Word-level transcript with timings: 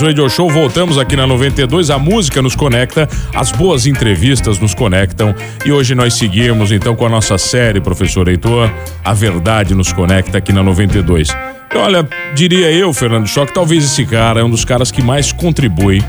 Humanos 0.00 0.02
Radio 0.02 0.28
Show, 0.30 0.48
voltamos 0.48 0.98
aqui 0.98 1.14
na 1.14 1.26
92. 1.26 1.90
A 1.90 1.98
música 1.98 2.40
nos 2.40 2.56
conecta, 2.56 3.08
as 3.34 3.52
boas 3.52 3.86
entrevistas 3.86 4.58
nos 4.58 4.74
conectam. 4.74 5.34
E 5.64 5.70
hoje 5.70 5.94
nós 5.94 6.14
seguimos 6.14 6.72
então 6.72 6.96
com 6.96 7.04
a 7.06 7.08
nossa 7.08 7.36
série, 7.36 7.80
professor 7.80 8.26
Heitor. 8.28 8.70
A 9.04 9.12
verdade 9.12 9.74
nos 9.74 9.92
conecta 9.92 10.38
aqui 10.38 10.52
na 10.52 10.62
92. 10.62 11.28
Olha, 11.74 12.08
diria 12.34 12.70
eu, 12.72 12.92
Fernando 12.92 13.26
Choque, 13.26 13.52
talvez 13.52 13.84
esse 13.84 14.04
cara 14.06 14.40
é 14.40 14.44
um 14.44 14.50
dos 14.50 14.64
caras 14.64 14.90
que 14.90 15.02
mais 15.02 15.32
contribui 15.32 16.02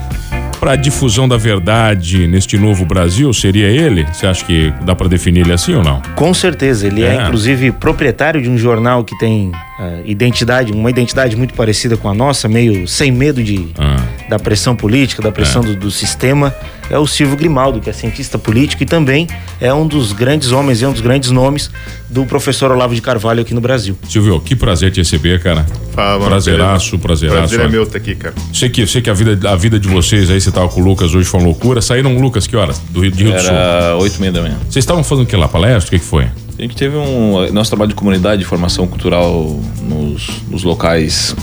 para 0.62 0.74
a 0.74 0.76
difusão 0.76 1.28
da 1.28 1.38
verdade 1.38 2.28
neste 2.28 2.56
novo 2.56 2.86
Brasil? 2.86 3.34
Seria 3.34 3.68
ele? 3.68 4.06
Você 4.14 4.28
acha 4.28 4.46
que 4.46 4.72
dá 4.84 4.96
para 4.96 5.08
definir 5.08 5.40
ele 5.40 5.52
assim 5.52 5.74
ou 5.74 5.84
não? 5.84 6.00
Com 6.16 6.32
certeza. 6.36 6.86
Ele 6.86 7.02
é, 7.02 7.16
é 7.16 7.24
inclusive, 7.24 7.72
proprietário 7.72 8.40
de 8.40 8.48
um 8.48 8.56
jornal 8.56 9.04
que 9.04 9.18
tem 9.18 9.48
uh, 9.50 10.02
identidade, 10.06 10.72
uma 10.72 10.92
identidade 10.92 11.36
muito 11.36 11.56
parecida 11.56 11.98
com 11.98 12.08
a 12.08 12.14
nossa, 12.14 12.48
meio 12.48 12.88
sem 12.88 13.12
medo 13.12 13.44
de, 13.44 13.70
ah. 13.80 13.96
Da 14.32 14.40
pressão 14.40 14.74
política, 14.74 15.22
da 15.22 15.30
pressão 15.30 15.62
é. 15.62 15.66
do, 15.66 15.76
do 15.76 15.92
sistema 15.92 16.56
é 16.90 16.98
o 16.98 17.06
Silvio 17.06 17.36
Grimaldo, 17.36 17.82
que 17.82 17.90
é 17.90 17.94
cientista 17.94 18.40
político 18.40 18.82
e 18.82 18.86
também 18.86 19.28
é 19.60 19.74
um 19.74 19.86
dos 19.86 20.14
grandes 20.14 20.54
homens 20.54 20.82
e 20.82 20.86
um 20.86 20.92
dos 20.94 21.02
grandes 21.02 21.32
nomes 21.32 21.70
do 22.10 22.26
professor 22.26 22.72
Olavo 22.72 22.96
de 22.96 23.02
Carvalho 23.02 23.42
aqui 23.42 23.54
no 23.54 23.60
Brasil. 23.60 23.98
Silvio, 24.08 24.40
que 24.40 24.56
prazer 24.56 24.90
te 24.90 25.02
receber, 25.02 25.42
cara. 25.42 25.66
Fala, 25.94 26.28
Prazeraço, 26.28 26.98
prazeraço. 26.98 27.38
Prazer 27.40 27.60
é 27.60 27.68
meu 27.68 27.84
estar 27.84 27.98
aqui, 27.98 28.16
cara. 28.16 28.34
Sei 28.54 28.70
que, 28.70 28.88
sei 28.88 29.02
que 29.02 29.10
a, 29.10 29.14
vida, 29.14 29.50
a 29.50 29.56
vida 29.58 29.78
de 29.78 29.90
vocês 29.90 30.30
aí, 30.30 30.40
você 30.40 30.50
tava 30.50 30.70
com 30.70 30.80
o 30.80 30.84
Lucas 30.84 31.14
hoje, 31.14 31.28
foi 31.28 31.42
uma 31.42 31.48
loucura. 31.48 31.82
Saíram, 31.82 32.18
Lucas, 32.18 32.48
que 32.48 32.56
horas? 32.56 32.80
Do 32.90 33.02
Rio, 33.02 33.12
de 33.12 33.24
Rio 33.26 33.34
Era 33.34 33.42
do 33.42 33.46
Sul? 33.46 33.56
Era 33.56 33.98
oito 33.98 34.16
e 34.16 34.22
meia 34.22 34.32
da 34.32 34.42
manhã. 34.42 34.58
Vocês 34.62 34.78
estavam 34.78 35.04
fazendo 35.04 35.26
o 35.26 35.28
que 35.28 35.36
lá? 35.36 35.50
Palestra? 35.50 35.88
O 35.88 35.92
que, 35.92 36.00
que 36.00 36.06
foi? 36.06 36.24
A 36.24 36.62
gente 36.62 36.76
teve 36.76 36.96
um. 36.96 37.52
Nosso 37.52 37.70
trabalho 37.70 37.90
de 37.90 37.96
comunidade, 37.96 38.40
de 38.40 38.46
formação 38.46 38.88
cultural 38.88 39.60
nos, 39.82 40.30
nos 40.50 40.64
locais 40.64 41.36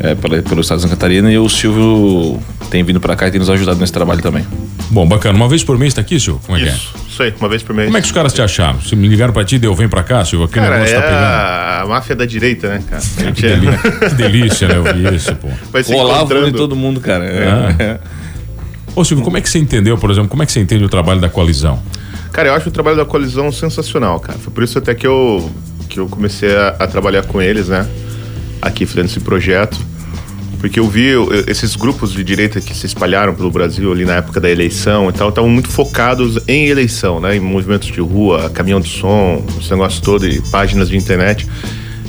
é, 0.00 0.14
pelo 0.14 0.60
estado 0.60 0.78
de 0.78 0.82
Santa 0.82 0.96
Catarina 0.96 1.30
e 1.30 1.38
o 1.38 1.48
Silvio 1.48 2.40
tem 2.70 2.82
vindo 2.82 3.00
para 3.00 3.14
cá 3.14 3.28
e 3.28 3.30
tem 3.30 3.38
nos 3.38 3.50
ajudado 3.50 3.78
nesse 3.78 3.92
trabalho 3.92 4.22
também. 4.22 4.44
Bom, 4.90 5.06
bacana. 5.06 5.36
Uma 5.36 5.48
vez 5.48 5.62
por 5.62 5.78
mês 5.78 5.92
tá 5.92 6.00
aqui, 6.00 6.18
Silvio? 6.18 6.40
Como 6.44 6.56
é 6.56 6.62
isso, 6.62 6.92
que 6.92 6.98
é? 6.98 7.00
Isso 7.08 7.22
aí, 7.22 7.34
uma 7.38 7.48
vez 7.48 7.62
por 7.62 7.74
mês. 7.74 7.86
Como 7.86 7.98
é 7.98 8.00
que 8.00 8.06
os 8.06 8.12
caras 8.12 8.32
te 8.32 8.40
acharam? 8.40 8.80
Se 8.80 8.96
me 8.96 9.06
ligaram 9.06 9.32
pra 9.32 9.44
ti, 9.44 9.58
deu, 9.58 9.74
vem 9.74 9.88
pra 9.88 10.02
cá, 10.02 10.24
Silvio, 10.24 10.46
aquele 10.46 10.64
cara, 10.64 10.78
negócio 10.78 10.96
é 10.96 11.00
tá 11.00 11.06
pegando. 11.06 11.24
a 11.24 11.86
máfia 11.88 12.16
da 12.16 12.24
direita, 12.24 12.68
né, 12.68 12.82
cara? 12.88 13.02
A 13.18 13.22
gente 13.22 13.40
que, 13.40 13.46
é... 13.46 13.56
delícia, 13.56 13.90
que 14.08 14.14
delícia, 14.14 14.68
né, 14.68 14.78
ouvir 14.78 15.14
isso, 15.14 15.34
pô. 15.36 15.48
Vai 15.70 15.82
se 15.84 15.94
Olavo 15.94 16.46
de 16.46 16.52
todo 16.52 16.74
mundo, 16.74 17.00
cara. 17.00 17.24
É. 17.24 17.76
É. 17.78 18.00
Ô, 18.96 19.04
Silvio, 19.04 19.22
como 19.22 19.36
é 19.36 19.40
que 19.40 19.48
você 19.48 19.58
entendeu, 19.58 19.96
por 19.98 20.10
exemplo, 20.10 20.28
como 20.28 20.42
é 20.42 20.46
que 20.46 20.52
você 20.52 20.60
entende 20.60 20.82
o 20.82 20.88
trabalho 20.88 21.20
da 21.20 21.28
coalizão? 21.28 21.80
Cara, 22.32 22.48
eu 22.48 22.54
acho 22.54 22.68
o 22.68 22.72
trabalho 22.72 22.96
da 22.96 23.04
coalizão 23.04 23.52
sensacional, 23.52 24.18
cara. 24.18 24.38
Foi 24.38 24.52
por 24.52 24.64
isso 24.64 24.78
até 24.78 24.94
que 24.94 25.06
eu, 25.06 25.50
que 25.88 26.00
eu 26.00 26.08
comecei 26.08 26.56
a, 26.56 26.68
a 26.78 26.86
trabalhar 26.86 27.24
com 27.24 27.40
eles, 27.40 27.68
né? 27.68 27.86
Aqui 28.60 28.86
fazendo 28.86 29.06
esse 29.06 29.20
projeto. 29.20 29.78
Porque 30.60 30.78
eu 30.78 30.86
vi 30.86 31.08
esses 31.46 31.74
grupos 31.74 32.12
de 32.12 32.22
direita 32.22 32.60
que 32.60 32.74
se 32.74 32.84
espalharam 32.84 33.34
pelo 33.34 33.50
Brasil 33.50 33.90
ali 33.90 34.04
na 34.04 34.16
época 34.16 34.38
da 34.38 34.50
eleição 34.50 35.08
e 35.08 35.12
tal, 35.12 35.30
estavam 35.30 35.48
muito 35.48 35.68
focados 35.68 36.38
em 36.46 36.66
eleição, 36.66 37.18
né? 37.18 37.34
Em 37.36 37.40
movimentos 37.40 37.88
de 37.88 38.00
rua, 38.00 38.50
caminhão 38.50 38.78
de 38.78 38.90
som, 38.90 39.42
esse 39.58 39.70
negócio 39.70 40.02
todo, 40.02 40.26
e 40.26 40.38
páginas 40.50 40.90
de 40.90 40.98
internet. 40.98 41.48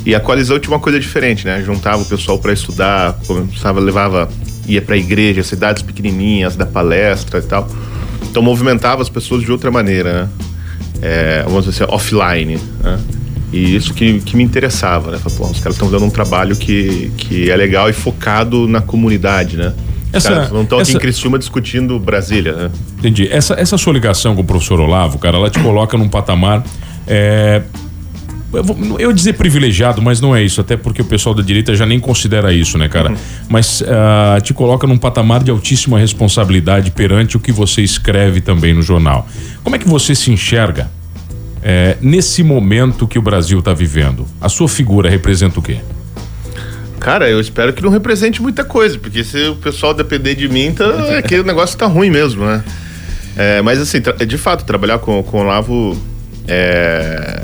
E 0.06 0.14
a 0.14 0.20
coalizão 0.20 0.60
tinha 0.60 0.74
uma 0.74 0.82
coisa 0.82 1.00
diferente, 1.00 1.46
né? 1.46 1.64
Juntava 1.64 2.02
o 2.02 2.06
pessoal 2.06 2.38
para 2.40 2.52
estudar, 2.52 3.18
começava, 3.26 3.80
levava, 3.80 4.30
ia 4.68 4.82
para 4.82 4.98
igreja, 4.98 5.44
cidades 5.44 5.82
pequenininhas, 5.82 6.58
dar 6.58 6.66
palestra 6.66 7.40
e 7.40 7.44
tal. 7.44 7.70
Então 8.30 8.44
movimentava 8.44 9.02
as 9.02 9.08
pessoas 9.08 9.44
de 9.44 9.52
outra 9.52 9.72
maneira, 9.72 10.24
né? 10.24 10.30
É, 11.02 11.44
vamos 11.46 11.66
dizer 11.66 11.86
assim, 11.86 11.94
offline, 11.94 12.60
né? 12.84 13.00
E 13.52 13.76
isso 13.76 13.94
que, 13.94 14.20
que 14.22 14.36
me 14.38 14.44
interessava, 14.44 15.12
né? 15.12 15.18
Falei, 15.18 15.38
pô, 15.38 15.46
os 15.46 15.60
caras 15.60 15.76
estão 15.76 15.92
dando 15.92 16.06
um 16.06 16.10
trabalho 16.10 16.56
que, 16.56 17.12
que 17.18 17.52
é 17.52 17.56
legal 17.56 17.90
e 17.90 17.94
focado 17.94 18.68
na 18.68 18.82
comunidade, 18.82 19.58
né? 19.58 19.74
Essa, 20.14 20.30
caras 20.30 20.52
não 20.52 20.64
estão 20.64 20.80
essa... 20.80 20.92
aqui 20.92 20.98
em 20.98 21.02
Criciúma 21.02 21.38
discutindo 21.38 22.00
Brasília, 22.00 22.54
né? 22.54 22.72
Entendi. 23.00 23.28
Essa, 23.30 23.56
essa 23.56 23.78
sua 23.78 23.94
ligação 23.94 24.36
com 24.36 24.42
o 24.42 24.46
professor 24.46 24.80
Olavo, 24.80 25.18
cara, 25.18 25.38
ela 25.38 25.50
te 25.50 25.60
coloca 25.60 25.98
num 25.98 26.08
patamar. 26.08 26.64
É, 27.08 27.62
eu, 28.54 28.64
vou, 28.64 28.78
eu 29.00 29.10
ia 29.10 29.14
dizer 29.14 29.34
privilegiado, 29.34 30.02
mas 30.02 30.22
não 30.22 30.36
é 30.36 30.42
isso, 30.42 30.62
até 30.62 30.78
porque 30.78 31.02
o 31.02 31.06
pessoal 31.06 31.34
da 31.36 31.42
direita 31.42 31.76
já 31.76 31.86
nem 31.86 32.00
considera 32.00 32.54
isso, 32.54 32.78
né, 32.78 32.88
cara? 32.88 33.10
Uhum. 33.10 33.18
Mas 33.50 33.82
uh, 33.82 34.42
te 34.42 34.54
coloca 34.54 34.86
num 34.88 34.98
patamar 34.98 35.44
de 35.44 35.52
altíssima 35.52 36.00
responsabilidade 36.00 36.92
perante 36.92 37.38
o 37.38 37.40
que 37.40 37.52
você 37.52 37.82
escreve 37.82 38.40
também 38.40 38.74
no 38.74 38.82
jornal. 38.82 39.28
Como 39.64 39.76
é 39.76 39.80
que 39.80 39.88
você 39.88 40.14
se 40.16 40.32
enxerga 40.32 40.90
é, 41.64 41.98
nesse 42.02 42.44
momento 42.44 43.08
que 43.08 43.20
o 43.20 43.22
Brasil 43.22 43.60
está 43.60 43.74
vivendo, 43.74 44.26
a 44.40 44.50
sua 44.50 44.68
figura 44.68 45.10
representa 45.10 45.60
o 45.60 45.62
quê? 45.62 45.80
Cara, 47.00 47.30
eu 47.30 47.40
espero 47.40 47.74
que 47.74 47.82
não 47.82 47.90
represente 47.90 48.42
muita 48.42 48.64
coisa, 48.64 48.98
porque 48.98 49.24
se 49.24 49.48
o 49.48 49.56
pessoal 49.56 49.94
depender 49.94 50.36
de 50.36 50.48
mim, 50.48 50.72
tá, 50.72 51.18
aquele 51.18 51.44
negócio 51.44 51.78
tá 51.78 51.88
ruim 51.88 52.10
mesmo, 52.10 52.46
né? 52.46 52.64
É, 53.36 53.62
mas 53.62 53.80
assim, 53.82 53.98
de 54.28 54.38
fato, 54.38 54.66
trabalhar 54.66 55.00
com, 55.00 55.24
com 55.24 55.40
o 55.40 55.44
Lavo 55.44 55.98
é, 56.48 57.42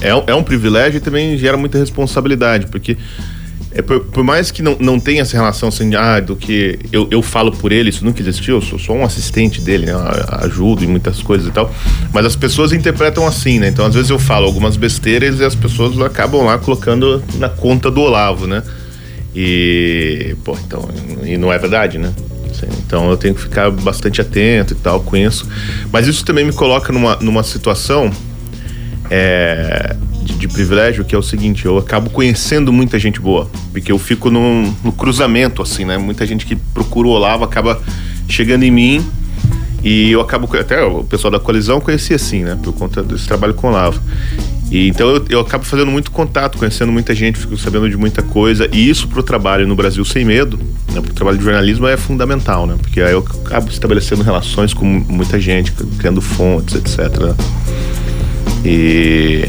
é, 0.00 0.30
é 0.30 0.34
um 0.34 0.42
privilégio 0.42 0.98
e 0.98 1.00
também 1.00 1.36
gera 1.36 1.56
muita 1.56 1.78
responsabilidade, 1.78 2.66
porque 2.66 2.96
é, 3.76 3.82
por, 3.82 4.00
por, 4.00 4.24
mais 4.24 4.50
que 4.50 4.62
não, 4.62 4.74
não 4.80 4.98
tenha 4.98 5.20
essa 5.20 5.36
relação 5.36 5.68
assim, 5.68 5.94
ah, 5.94 6.18
do 6.18 6.34
que 6.34 6.78
eu, 6.90 7.06
eu 7.10 7.20
falo 7.20 7.52
por 7.52 7.72
ele, 7.72 7.90
isso 7.90 8.02
nunca 8.02 8.22
existiu, 8.22 8.56
eu 8.56 8.62
sou 8.62 8.78
só 8.78 8.94
um 8.94 9.04
assistente 9.04 9.60
dele, 9.60 9.84
né? 9.84 9.92
Ajudo 10.40 10.82
em 10.82 10.86
muitas 10.86 11.22
coisas 11.22 11.46
e 11.46 11.50
tal. 11.50 11.70
Mas 12.10 12.24
as 12.24 12.34
pessoas 12.34 12.72
interpretam 12.72 13.26
assim, 13.26 13.58
né? 13.58 13.68
Então, 13.68 13.84
às 13.84 13.94
vezes 13.94 14.08
eu 14.08 14.18
falo 14.18 14.46
algumas 14.46 14.78
besteiras 14.78 15.40
e 15.40 15.44
as 15.44 15.54
pessoas 15.54 16.00
acabam 16.00 16.42
lá 16.42 16.56
colocando 16.56 17.22
na 17.34 17.50
conta 17.50 17.90
do 17.90 18.00
Olavo, 18.00 18.46
né? 18.46 18.62
E, 19.34 20.34
pô, 20.42 20.56
então, 20.64 20.88
e 21.22 21.36
não 21.36 21.52
é 21.52 21.58
verdade, 21.58 21.98
né? 21.98 22.14
Então 22.86 23.10
eu 23.10 23.18
tenho 23.18 23.34
que 23.34 23.42
ficar 23.42 23.70
bastante 23.70 24.22
atento 24.22 24.72
e 24.72 24.76
tal 24.76 25.02
com 25.02 25.14
isso. 25.18 25.46
Mas 25.92 26.06
isso 26.06 26.24
também 26.24 26.46
me 26.46 26.52
coloca 26.52 26.90
numa, 26.90 27.16
numa 27.16 27.42
situação 27.42 28.10
é, 29.10 29.94
de, 30.26 30.34
de, 30.34 30.48
privilégio, 30.48 31.04
que 31.04 31.14
é 31.14 31.18
o 31.18 31.22
seguinte, 31.22 31.64
eu 31.64 31.78
acabo 31.78 32.10
conhecendo 32.10 32.72
muita 32.72 32.98
gente 32.98 33.20
boa, 33.20 33.48
porque 33.72 33.90
eu 33.90 33.98
fico 33.98 34.30
no, 34.30 34.62
no 34.82 34.92
cruzamento, 34.92 35.62
assim, 35.62 35.84
né? 35.84 35.96
Muita 35.96 36.26
gente 36.26 36.44
que 36.44 36.56
procura 36.56 37.08
o 37.08 37.10
Olavo 37.12 37.44
acaba 37.44 37.80
chegando 38.28 38.64
em 38.64 38.70
mim 38.70 39.06
e 39.82 40.10
eu 40.10 40.20
acabo, 40.20 40.48
até 40.56 40.82
o 40.82 41.04
pessoal 41.04 41.30
da 41.30 41.38
coalizão 41.38 41.80
conhecia 41.80 42.16
assim, 42.16 42.42
né? 42.42 42.58
Por 42.60 42.72
conta 42.72 43.02
desse 43.02 43.26
trabalho 43.26 43.54
com 43.54 43.68
o 43.68 43.70
Olavo. 43.70 44.00
E, 44.70 44.88
então 44.88 45.08
eu, 45.08 45.24
eu 45.28 45.40
acabo 45.40 45.64
fazendo 45.64 45.90
muito 45.90 46.10
contato, 46.10 46.58
conhecendo 46.58 46.90
muita 46.90 47.14
gente, 47.14 47.38
fico 47.38 47.56
sabendo 47.56 47.88
de 47.88 47.96
muita 47.96 48.20
coisa. 48.20 48.68
E 48.72 48.88
isso 48.88 49.06
para 49.06 49.20
o 49.20 49.22
trabalho 49.22 49.66
no 49.66 49.76
Brasil 49.76 50.04
sem 50.04 50.24
medo, 50.24 50.58
né? 50.92 50.94
Porque 50.94 51.12
o 51.12 51.14
trabalho 51.14 51.38
de 51.38 51.44
jornalismo 51.44 51.86
é 51.86 51.96
fundamental, 51.96 52.66
né? 52.66 52.74
Porque 52.80 53.00
aí 53.00 53.12
eu 53.12 53.24
acabo 53.44 53.70
estabelecendo 53.70 54.24
relações 54.24 54.74
com 54.74 54.84
muita 54.84 55.38
gente, 55.38 55.70
criando 55.98 56.20
fontes, 56.20 56.74
etc. 56.74 57.36
E 58.64 59.48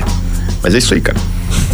mas 0.61 0.75
é 0.75 0.77
isso 0.77 0.93
aí, 0.93 1.01
cara. 1.01 1.17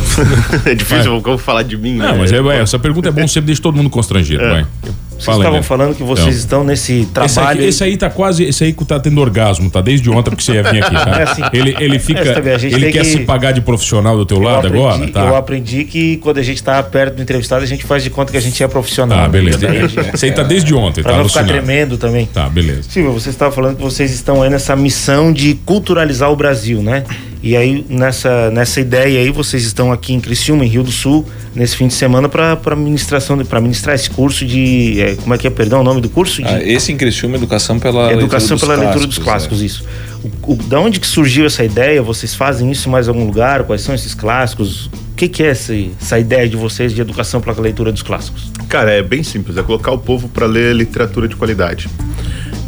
é 0.65 0.75
difícil, 0.75 1.21
como 1.21 1.37
falar 1.37 1.63
de 1.63 1.77
mim, 1.77 1.97
Não, 1.97 2.11
né? 2.13 2.17
mas 2.19 2.31
é, 2.31 2.37
é, 2.37 2.61
essa 2.61 2.77
pergunta 2.77 3.09
é 3.09 3.11
bom, 3.11 3.27
sempre 3.27 3.47
deixa 3.47 3.61
todo 3.61 3.75
mundo 3.75 3.89
constrangido, 3.89 4.43
é. 4.43 4.49
vai. 4.49 4.65
Vocês 5.13 5.25
Fala 5.25 5.37
estavam 5.37 5.59
aí, 5.59 5.63
falando 5.63 5.95
que 5.95 6.03
vocês 6.03 6.35
estão 6.35 6.63
nesse 6.63 7.07
trabalho. 7.13 7.29
Esse, 7.29 7.39
aqui, 7.39 7.63
esse, 7.63 7.83
aí 7.83 7.97
tá 7.97 8.09
quase. 8.09 8.43
Esse 8.43 8.63
aí 8.63 8.73
tá 8.73 8.99
tendo 8.99 9.21
orgasmo, 9.21 9.69
tá? 9.69 9.79
Desde 9.79 10.09
ontem 10.09 10.31
porque 10.31 10.43
você 10.43 10.53
ia 10.53 10.63
vir 10.63 10.83
aqui, 10.83 10.95
tá? 10.95 11.19
É 11.19 11.23
assim, 11.23 11.41
ele, 11.53 11.75
ele 11.79 11.99
fica. 11.99 12.19
É, 12.19 12.65
ele 12.65 12.91
quer 12.91 13.01
que... 13.01 13.05
se 13.05 13.19
pagar 13.19 13.51
de 13.51 13.61
profissional 13.61 14.17
do 14.17 14.25
teu 14.25 14.37
eu 14.37 14.43
lado 14.43 14.67
aprendi, 14.67 14.77
agora, 14.77 15.11
tá? 15.11 15.25
Eu 15.25 15.35
aprendi 15.35 15.85
que 15.85 16.17
quando 16.17 16.39
a 16.39 16.43
gente 16.43 16.61
tá 16.61 16.81
perto 16.81 17.15
do 17.15 17.21
entrevistado, 17.21 17.63
a 17.63 17.67
gente 17.67 17.85
faz 17.85 18.03
de 18.03 18.09
conta 18.09 18.31
que 18.31 18.37
a 18.37 18.41
gente 18.41 18.61
é 18.61 18.67
profissional. 18.67 19.19
Ah, 19.19 19.27
beleza. 19.29 19.65
Esse 20.13 20.25
aí 20.25 20.31
tá 20.31 20.43
desde 20.43 20.73
ontem, 20.73 21.01
pra 21.01 21.13
tá? 21.13 21.17
Não 21.19 21.29
ficar 21.29 21.45
tremendo 21.45 21.97
também. 21.97 22.25
Tá, 22.25 22.49
beleza. 22.49 22.83
Silvio, 22.89 23.13
você 23.13 23.29
estava 23.29 23.51
falando 23.51 23.77
que 23.77 23.83
vocês 23.83 24.11
estão 24.11 24.41
aí 24.41 24.49
nessa 24.49 24.75
missão 24.75 25.31
de 25.31 25.53
culturalizar 25.65 26.31
o 26.31 26.35
Brasil, 26.35 26.81
né? 26.81 27.03
E 27.43 27.57
aí, 27.57 27.85
nessa, 27.89 28.49
nessa 28.51 28.79
ideia 28.79 29.19
aí, 29.19 29.29
vocês 29.29 29.65
estão 29.65 29.91
aqui 29.91 30.13
em 30.13 30.19
Criciúma, 30.21 30.63
em 30.63 30.69
Rio 30.69 30.81
do 30.81 30.93
Sul, 30.93 31.27
nesse 31.53 31.75
fim 31.75 31.89
de 31.89 31.93
semana, 31.93 32.29
para 32.29 32.73
ministração, 32.73 33.37
para 33.43 33.59
ministrar 33.59 33.93
esse 33.93 34.09
curso 34.09 34.45
de. 34.45 35.01
É, 35.01 35.15
como 35.15 35.33
é 35.33 35.37
que 35.37 35.45
é, 35.45 35.49
perdão, 35.49 35.81
o 35.81 35.83
nome 35.83 35.99
do 35.99 36.07
curso? 36.07 36.41
De, 36.41 36.47
ah, 36.47 36.63
esse 36.63 36.93
em 36.93 36.95
Criciúma, 36.95 37.35
Educação 37.35 37.77
pela 37.77 38.13
Educação 38.13 38.55
leitura 38.55 38.75
pela 38.75 38.85
leitura 38.85 39.07
dos 39.07 39.17
clássicos, 39.17 39.61
é. 39.61 39.65
isso. 39.65 39.83
O, 40.23 40.53
o, 40.53 40.55
da 40.55 40.79
onde 40.79 41.01
que 41.01 41.05
surgiu 41.05 41.45
essa 41.45 41.65
ideia? 41.65 42.01
Vocês 42.01 42.33
fazem 42.33 42.71
isso 42.71 42.87
em 42.87 42.91
mais 42.93 43.09
algum 43.09 43.25
lugar? 43.25 43.63
Quais 43.63 43.81
são 43.81 43.93
esses 43.93 44.15
clássicos? 44.15 44.85
O 44.85 45.15
que, 45.17 45.27
que 45.27 45.43
é 45.43 45.47
essa, 45.47 45.73
essa 46.01 46.17
ideia 46.17 46.47
de 46.47 46.55
vocês 46.55 46.93
de 46.93 47.01
educação 47.01 47.41
pela 47.41 47.59
leitura 47.59 47.91
dos 47.91 48.03
clássicos? 48.03 48.53
Cara, 48.69 48.89
é 48.89 49.03
bem 49.03 49.21
simples, 49.21 49.57
é 49.57 49.63
colocar 49.63 49.91
o 49.91 49.97
povo 49.97 50.29
para 50.29 50.45
ler 50.45 50.73
literatura 50.73 51.27
de 51.27 51.35
qualidade. 51.35 51.89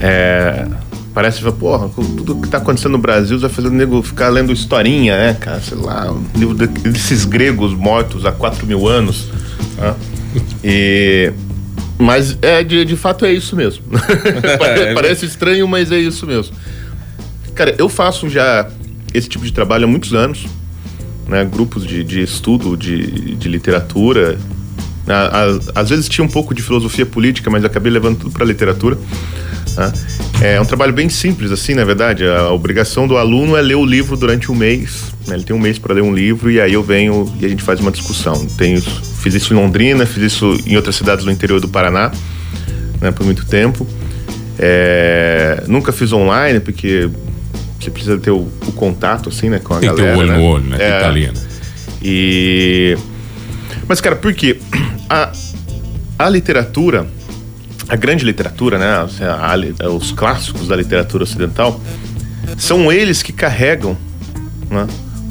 É, 0.01 0.67
Parece, 1.15 1.41
porra, 1.53 1.87
tudo 1.95 2.41
que 2.41 2.49
tá 2.49 2.57
acontecendo 2.57 2.91
no 2.91 2.97
Brasil 2.97 3.39
vai 3.39 3.49
fazer 3.49 3.69
o 3.69 3.71
nego 3.71 4.03
ficar 4.03 4.27
lendo 4.27 4.51
historinha, 4.51 5.15
né, 5.15 5.33
cara? 5.33 5.61
Sei 5.61 5.77
lá, 5.77 6.11
um 6.11 6.25
livro 6.37 6.53
desses 6.53 7.23
gregos 7.23 7.73
mortos 7.73 8.25
há 8.25 8.33
4 8.33 8.67
mil 8.67 8.85
anos. 8.85 9.29
Né? 9.77 9.95
E. 10.61 11.31
Mas 11.97 12.37
é, 12.41 12.61
de, 12.61 12.83
de 12.83 12.97
fato 12.97 13.23
é 13.23 13.31
isso 13.31 13.55
mesmo. 13.55 13.85
É, 14.59 14.93
Parece 14.93 15.25
estranho, 15.25 15.65
mas 15.69 15.89
é 15.89 15.97
isso 15.97 16.27
mesmo. 16.27 16.53
Cara, 17.53 17.73
eu 17.77 17.87
faço 17.87 18.27
já 18.27 18.69
esse 19.13 19.29
tipo 19.29 19.45
de 19.45 19.53
trabalho 19.53 19.85
há 19.85 19.87
muitos 19.87 20.13
anos, 20.13 20.45
né? 21.29 21.45
Grupos 21.45 21.87
de, 21.87 22.03
de 22.03 22.21
estudo 22.23 22.75
de, 22.75 23.35
de 23.35 23.47
literatura. 23.47 24.37
Às 25.73 25.89
vezes 25.91 26.09
tinha 26.09 26.25
um 26.25 26.29
pouco 26.29 26.53
de 26.53 26.61
filosofia 26.61 27.05
política, 27.05 27.49
mas 27.49 27.63
acabei 27.63 27.89
levando 27.89 28.17
tudo 28.17 28.31
para 28.31 28.43
literatura. 28.43 28.97
Né? 29.77 29.93
É 30.41 30.61
um 30.61 30.65
trabalho 30.65 30.93
bem 30.93 31.09
simples, 31.09 31.51
assim, 31.51 31.73
na 31.73 31.83
verdade. 31.83 32.25
A 32.25 32.51
obrigação 32.51 33.07
do 33.07 33.17
aluno 33.17 33.55
é 33.55 33.61
ler 33.61 33.75
o 33.75 33.85
livro 33.85 34.17
durante 34.17 34.51
um 34.51 34.55
mês. 34.55 35.13
Né? 35.27 35.35
Ele 35.35 35.43
tem 35.43 35.55
um 35.55 35.59
mês 35.59 35.77
para 35.79 35.93
ler 35.93 36.01
um 36.01 36.13
livro 36.13 36.51
e 36.51 36.59
aí 36.59 36.73
eu 36.73 36.83
venho 36.83 37.31
e 37.39 37.45
a 37.45 37.49
gente 37.49 37.63
faz 37.63 37.79
uma 37.79 37.91
discussão. 37.91 38.45
Tenho, 38.57 38.81
fiz 38.81 39.33
isso 39.33 39.53
em 39.53 39.57
Londrina, 39.57 40.05
fiz 40.05 40.33
isso 40.33 40.57
em 40.65 40.75
outras 40.75 40.95
cidades 40.95 41.25
no 41.25 41.31
interior 41.31 41.59
do 41.59 41.67
Paraná, 41.67 42.11
né, 43.01 43.11
por 43.11 43.25
muito 43.25 43.45
tempo. 43.45 43.87
É, 44.57 45.63
nunca 45.67 45.91
fiz 45.91 46.13
online, 46.13 46.59
porque 46.59 47.09
você 47.79 47.91
precisa 47.91 48.17
ter 48.17 48.31
o, 48.31 48.47
o 48.67 48.71
contato, 48.71 49.29
assim, 49.29 49.49
né, 49.49 49.59
com 49.59 49.73
a 49.73 49.79
tem 49.79 49.89
galera. 49.89 50.15
Tem 50.15 50.25
que 50.25 50.27
ter 50.27 50.31
o 50.31 50.31
olho 50.31 50.31
né? 50.31 50.37
no 50.37 50.43
olho, 50.43 50.63
né? 50.65 50.77
É. 50.79 50.99
Tá 50.99 51.13
e... 52.01 52.97
Mas, 53.87 53.99
cara, 53.99 54.15
por 54.15 54.33
quê? 54.33 54.57
A, 55.09 55.31
a 56.17 56.29
literatura 56.29 57.05
a 57.87 57.95
grande 57.95 58.25
literatura, 58.25 58.77
né, 58.77 59.07
a, 59.21 59.85
a, 59.85 59.89
os 59.89 60.11
clássicos 60.11 60.67
da 60.67 60.75
literatura 60.75 61.23
ocidental, 61.23 61.79
são 62.57 62.91
eles 62.91 63.21
que 63.21 63.31
carregam 63.31 63.97
né, 64.69 64.87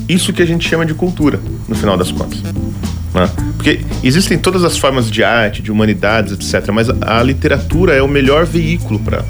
isso 0.08 0.32
que 0.32 0.42
a 0.42 0.46
gente 0.46 0.68
chama 0.68 0.84
de 0.84 0.94
cultura, 0.94 1.40
no 1.68 1.74
final 1.74 1.96
das 1.96 2.12
contas. 2.12 2.40
Né? 2.42 3.30
Porque 3.56 3.80
existem 4.02 4.38
todas 4.38 4.64
as 4.64 4.76
formas 4.76 5.10
de 5.10 5.22
arte, 5.22 5.62
de 5.62 5.70
humanidades, 5.70 6.32
etc., 6.32 6.70
mas 6.72 6.88
a, 6.90 7.20
a 7.20 7.22
literatura 7.22 7.94
é 7.94 8.02
o 8.02 8.08
melhor 8.08 8.44
veículo 8.44 8.98
para 8.98 9.24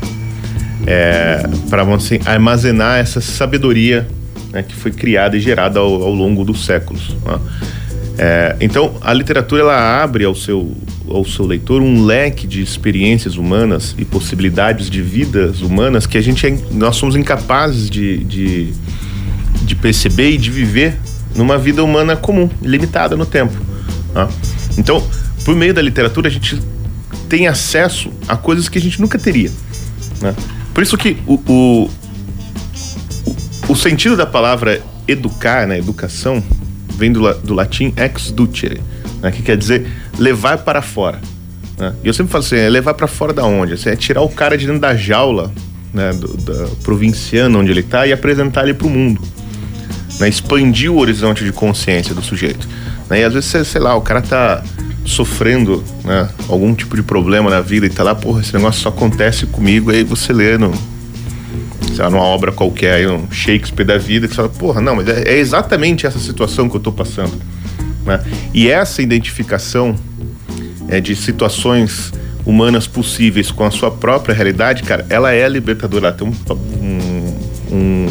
é, 0.87 1.43
para 1.71 1.83
assim, 1.95 2.19
armazenar 2.27 2.99
essa 2.99 3.21
sabedoria 3.21 4.07
né, 4.53 4.63
que 4.63 4.75
foi 4.75 4.91
criada 4.93 5.37
e 5.37 5.41
gerada 5.41 5.81
ao, 5.81 6.03
ao 6.03 6.15
longo 6.15 6.45
dos 6.45 6.65
séculos. 6.65 7.17
Né? 7.25 7.39
É, 8.17 8.57
então, 8.61 8.97
a 9.01 9.13
literatura 9.13 9.63
ela 9.63 10.03
abre 10.03 10.25
ao 10.25 10.35
seu, 10.35 10.77
ao 11.09 11.25
seu 11.25 11.45
leitor 11.45 11.83
um 11.83 12.05
leque 12.05 12.47
de 12.47 12.63
experiências 12.63 13.37
humanas 13.37 13.95
e 13.99 14.05
possibilidades 14.05 14.89
de 14.89 15.03
vidas 15.03 15.63
humanas 15.63 16.07
que 16.07 16.17
a 16.17 16.21
gente 16.21 16.47
é, 16.47 16.57
nós 16.71 16.97
somos 16.97 17.17
incapazes 17.17 17.91
de, 17.91 18.19
de, 18.19 18.73
de, 19.63 19.75
perceber 19.75 20.31
e 20.31 20.39
de 20.39 20.51
viver 20.51 20.97
numa 21.35 21.59
vida 21.59 21.83
humana 21.83 22.17
comum, 22.17 22.49
limitada 22.63 23.17
no 23.17 23.27
tempo. 23.27 23.55
Tá? 24.13 24.29
Então, 24.79 25.05
por 25.45 25.57
meio 25.57 25.75
da 25.75 25.83
literatura, 25.83 26.29
a 26.29 26.31
gente 26.31 26.61
tem 27.29 27.49
acesso 27.49 28.11
a 28.29 28.37
coisas 28.37 28.69
que 28.69 28.79
a 28.79 28.81
gente 28.81 29.01
nunca 29.01 29.19
teria. 29.19 29.51
Né? 30.21 30.35
Por 30.73 30.85
isso 30.85 30.97
que 30.97 31.17
o, 31.27 31.35
o, 31.35 31.91
o 33.69 33.75
sentido 33.75 34.17
da 34.17 34.27
palavra 34.27 34.81
educar, 35.09 35.67
né, 35.67 35.79
educação, 35.79 36.43
vem 36.97 37.13
do, 37.13 37.33
do 37.35 37.55
latim 37.55 37.93
ex 37.97 38.31
ducere, 38.31 38.81
né, 39.21 39.31
que 39.31 39.43
quer 39.43 39.57
dizer 39.57 39.87
levar 40.19 40.59
para 40.59 40.83
fora. 40.83 41.21
Né? 41.79 41.93
E 42.05 42.09
eu 42.09 42.15
sempre 42.15 42.33
falo 42.33 42.45
assim, 42.45 42.57
é 42.57 42.69
levar 42.69 42.95
para 42.95 43.07
fora 43.07 43.33
da 43.33 43.45
onde? 43.45 43.75
Assim, 43.75 43.91
é 43.91 43.97
tirar 43.97 44.23
o 44.23 44.29
cara 44.29 44.57
de 44.57 44.67
dentro 44.67 44.81
da 44.81 44.95
jaula 44.95 45.53
né, 45.93 46.13
do, 46.13 46.37
da 46.37 46.67
provinciana 46.83 47.59
onde 47.59 47.71
ele 47.71 47.81
está 47.81 48.07
e 48.07 48.13
apresentar 48.13 48.65
ele 48.65 48.75
para 48.75 48.87
o 48.87 48.91
mundo. 48.91 49.21
Né? 50.19 50.29
Expandir 50.29 50.91
o 50.93 50.99
horizonte 50.99 51.45
de 51.45 51.53
consciência 51.53 52.15
do 52.15 52.23
sujeito. 52.23 52.69
Né? 53.09 53.21
E 53.21 53.25
às 53.25 53.33
vezes, 53.33 53.69
sei 53.69 53.81
lá, 53.81 53.97
o 53.97 54.01
cara 54.01 54.23
tá 54.23 54.63
sofrendo 55.05 55.85
né, 56.03 56.29
algum 56.49 56.75
tipo 56.75 56.97
de 56.97 57.03
problema 57.03 57.51
na 57.51 57.61
vida 57.61 57.87
e 57.87 57.91
tá 57.91 58.03
lá, 58.03 58.15
porra, 58.15 58.41
esse 58.41 58.55
negócio 58.55 58.81
só 58.81 58.89
acontece 58.89 59.47
comigo, 59.47 59.91
aí 59.91 60.03
você 60.03 60.33
lê 60.33 60.57
no, 60.57 60.73
sei 61.95 62.05
lá, 62.05 62.11
numa 62.11 62.25
obra 62.25 62.53
qualquer, 62.53 63.09
um 63.09 63.31
Shakespeare 63.31 63.87
da 63.87 63.99
vida, 63.99 64.27
que 64.27 64.35
você 64.35 64.43
fala, 64.43 64.49
porra, 64.49 64.81
não, 64.81 64.97
mas 64.97 65.09
é, 65.09 65.23
é 65.29 65.39
exatamente 65.39 66.07
essa 66.07 66.19
situação 66.19 66.69
que 66.69 66.77
eu 66.77 66.81
tô 66.81 66.93
passando. 66.93 67.41
Né? 68.05 68.23
E 68.53 68.69
essa 68.69 69.01
identificação 69.01 69.95
é, 70.89 71.01
de 71.01 71.15
situações 71.15 72.13
humanas 72.45 72.87
possíveis 72.87 73.51
com 73.51 73.65
a 73.65 73.71
sua 73.71 73.91
própria 73.91 74.35
realidade, 74.35 74.83
cara, 74.83 75.07
ela 75.09 75.33
é 75.33 75.49
libertadora, 75.49 76.09
ela 76.09 76.17
tem 76.17 76.29
um, 76.29 76.35
um, 77.73 78.09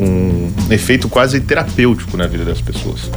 um, 0.00 0.52
um 0.68 0.72
efeito 0.72 1.08
quase 1.08 1.40
terapêutico 1.40 2.16
na 2.16 2.26
vida 2.26 2.44
das 2.44 2.60
pessoas. 2.60 3.10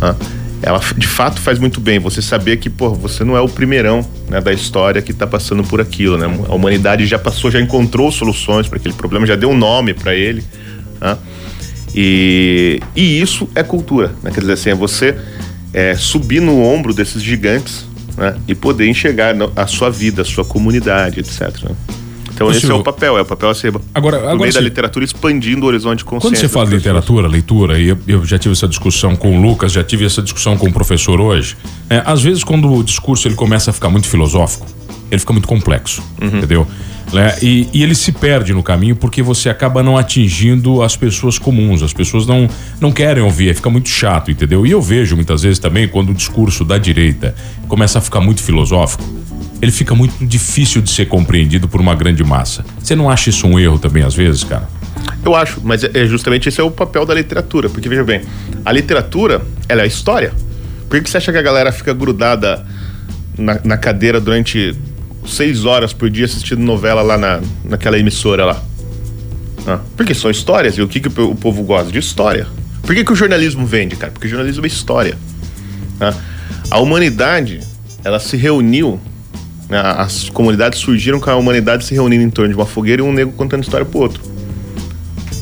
Né? 0.00 0.14
Ela 0.64 0.80
de 0.96 1.06
fato 1.06 1.40
faz 1.40 1.58
muito 1.58 1.78
bem 1.78 1.98
você 1.98 2.22
saber 2.22 2.56
que, 2.56 2.70
pô, 2.70 2.90
você 2.94 3.22
não 3.22 3.36
é 3.36 3.40
o 3.40 3.48
primeirão 3.48 4.04
né, 4.30 4.40
da 4.40 4.50
história 4.50 5.02
que 5.02 5.12
está 5.12 5.26
passando 5.26 5.62
por 5.62 5.78
aquilo, 5.78 6.16
né? 6.16 6.24
A 6.48 6.54
humanidade 6.54 7.04
já 7.04 7.18
passou, 7.18 7.50
já 7.50 7.60
encontrou 7.60 8.10
soluções 8.10 8.66
para 8.66 8.78
aquele 8.78 8.94
problema, 8.94 9.26
já 9.26 9.36
deu 9.36 9.50
um 9.50 9.56
nome 9.56 9.92
para 9.92 10.14
ele. 10.14 10.42
Né? 10.98 11.18
E, 11.94 12.80
e 12.96 13.20
isso 13.20 13.46
é 13.54 13.62
cultura, 13.62 14.12
né? 14.22 14.30
Quer 14.30 14.40
dizer 14.40 14.54
assim, 14.54 14.70
é 14.70 14.74
você 14.74 15.14
é, 15.74 15.94
subir 15.96 16.40
no 16.40 16.58
ombro 16.62 16.94
desses 16.94 17.22
gigantes 17.22 17.84
né? 18.16 18.34
e 18.48 18.54
poder 18.54 18.88
enxergar 18.88 19.34
a 19.54 19.66
sua 19.66 19.90
vida, 19.90 20.22
a 20.22 20.24
sua 20.24 20.46
comunidade, 20.46 21.20
etc. 21.20 21.62
Né? 21.62 21.76
Então 22.34 22.50
esse 22.50 22.68
é 22.68 22.74
o 22.74 22.82
papel, 22.82 23.16
é 23.16 23.22
o 23.22 23.24
papel 23.24 23.48
a 23.48 23.54
ser 23.54 23.72
agora, 23.94 24.18
agora 24.18 24.36
meio 24.36 24.52
da 24.52 24.60
literatura 24.60 25.04
expandindo 25.04 25.64
o 25.64 25.68
horizonte 25.68 25.98
de 25.98 26.04
consciência. 26.04 26.36
Quando 26.36 26.40
você 26.40 26.48
fala 26.48 26.66
de 26.66 26.74
literatura, 26.74 27.28
leitura, 27.28 27.78
e 27.78 27.88
eu, 27.88 27.98
eu, 28.08 28.24
já 28.24 28.38
tive 28.38 28.52
essa 28.52 28.66
discussão 28.66 29.14
com 29.14 29.38
o 29.38 29.40
Lucas, 29.40 29.72
já 29.72 29.84
tive 29.84 30.04
essa 30.04 30.20
discussão 30.20 30.56
com 30.56 30.66
o 30.66 30.72
professor 30.72 31.20
hoje, 31.20 31.56
é, 31.88 32.02
às 32.04 32.22
vezes 32.22 32.42
quando 32.42 32.72
o 32.72 32.82
discurso 32.82 33.28
ele 33.28 33.36
começa 33.36 33.70
a 33.70 33.72
ficar 33.72 33.88
muito 33.88 34.08
filosófico, 34.08 34.66
ele 35.10 35.20
fica 35.20 35.32
muito 35.32 35.46
complexo, 35.46 36.02
uhum. 36.20 36.38
entendeu? 36.38 36.66
É, 37.12 37.38
e, 37.44 37.68
e, 37.72 37.82
ele 37.82 37.94
se 37.94 38.10
perde 38.10 38.52
no 38.52 38.62
caminho 38.62 38.96
porque 38.96 39.22
você 39.22 39.48
acaba 39.48 39.82
não 39.82 39.96
atingindo 39.96 40.82
as 40.82 40.96
pessoas 40.96 41.38
comuns. 41.38 41.82
As 41.82 41.92
pessoas 41.92 42.26
não, 42.26 42.48
não 42.80 42.90
querem 42.90 43.22
ouvir, 43.22 43.54
fica 43.54 43.70
muito 43.70 43.88
chato, 43.88 44.30
entendeu? 44.30 44.66
E 44.66 44.70
eu 44.70 44.82
vejo 44.82 45.14
muitas 45.14 45.42
vezes 45.42 45.58
também 45.58 45.86
quando 45.86 46.10
o 46.10 46.14
discurso 46.14 46.64
da 46.64 46.76
direita 46.76 47.34
começa 47.68 47.98
a 47.98 48.02
ficar 48.02 48.20
muito 48.20 48.42
filosófico, 48.42 49.04
ele 49.64 49.72
fica 49.72 49.94
muito 49.94 50.24
difícil 50.24 50.82
de 50.82 50.90
ser 50.90 51.06
compreendido 51.06 51.66
por 51.66 51.80
uma 51.80 51.94
grande 51.94 52.22
massa. 52.22 52.64
Você 52.78 52.94
não 52.94 53.08
acha 53.08 53.30
isso 53.30 53.46
um 53.46 53.58
erro 53.58 53.78
também, 53.78 54.02
às 54.02 54.14
vezes, 54.14 54.44
cara? 54.44 54.68
Eu 55.24 55.34
acho, 55.34 55.60
mas 55.64 55.82
é, 55.82 55.90
é 55.94 56.06
justamente 56.06 56.48
esse 56.48 56.60
é 56.60 56.64
o 56.64 56.70
papel 56.70 57.06
da 57.06 57.14
literatura. 57.14 57.70
Porque, 57.70 57.88
veja 57.88 58.04
bem, 58.04 58.20
a 58.64 58.70
literatura, 58.70 59.42
ela 59.68 59.80
é 59.80 59.84
a 59.84 59.86
história. 59.86 60.32
Por 60.88 61.02
que 61.02 61.08
você 61.08 61.16
acha 61.16 61.32
que 61.32 61.38
a 61.38 61.42
galera 61.42 61.72
fica 61.72 61.94
grudada 61.94 62.64
na, 63.38 63.58
na 63.64 63.76
cadeira 63.78 64.20
durante 64.20 64.76
seis 65.26 65.64
horas 65.64 65.94
por 65.94 66.10
dia 66.10 66.26
assistindo 66.26 66.60
novela 66.60 67.00
lá 67.00 67.16
na, 67.16 67.40
naquela 67.64 67.98
emissora 67.98 68.44
lá? 68.44 68.62
Ah, 69.66 69.80
porque 69.96 70.14
são 70.14 70.30
histórias. 70.30 70.76
E 70.76 70.82
o 70.82 70.88
que, 70.88 71.00
que 71.00 71.08
o 71.08 71.34
povo 71.34 71.62
gosta? 71.62 71.90
De 71.90 71.98
história. 71.98 72.46
Por 72.82 72.94
que, 72.94 73.02
que 73.02 73.12
o 73.12 73.16
jornalismo 73.16 73.64
vende, 73.64 73.96
cara? 73.96 74.12
Porque 74.12 74.26
o 74.26 74.30
jornalismo 74.30 74.64
é 74.64 74.68
história. 74.68 75.16
Ah, 75.98 76.12
a 76.70 76.78
humanidade, 76.80 77.60
ela 78.04 78.20
se 78.20 78.36
reuniu? 78.36 79.00
As 79.70 80.28
comunidades 80.28 80.78
surgiram 80.78 81.18
com 81.18 81.30
a 81.30 81.36
humanidade 81.36 81.84
se 81.84 81.94
reunindo 81.94 82.22
em 82.22 82.30
torno 82.30 82.50
de 82.50 82.56
uma 82.56 82.66
fogueira 82.66 83.02
e 83.02 83.04
um 83.04 83.12
negro 83.12 83.34
contando 83.34 83.62
história 83.62 83.84
pro 83.84 83.98
outro. 83.98 84.22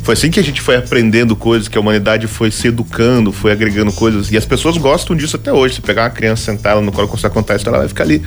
Foi 0.02 0.14
assim 0.14 0.31
que 0.31 0.41
a 0.41 0.43
gente 0.43 0.61
foi 0.61 0.76
aprendendo 0.76 1.37
coisas, 1.37 1.69
que 1.69 1.79
a 1.79 1.81
humanidade 1.81 2.26
foi 2.26 2.50
se 2.50 2.69
educando, 2.69 3.31
foi 3.31 3.52
agregando 3.52 3.93
coisas. 3.93 4.33
E 4.33 4.37
as 4.37 4.45
pessoas 4.45 4.76
gostam 4.76 5.14
disso 5.14 5.37
até 5.37 5.52
hoje. 5.52 5.76
Se 5.76 5.81
pegar 5.81 6.05
uma 6.05 6.11
criança, 6.11 6.45
sentar 6.45 6.73
ela 6.73 6.81
no 6.83 6.91
colo, 6.91 7.07
começar 7.07 7.29
a 7.29 7.31
contar 7.31 7.55
a 7.55 7.57
história, 7.57 7.76
ela 7.76 7.85
vai 7.85 7.88
ficar 7.88 8.05
ali. 8.05 8.21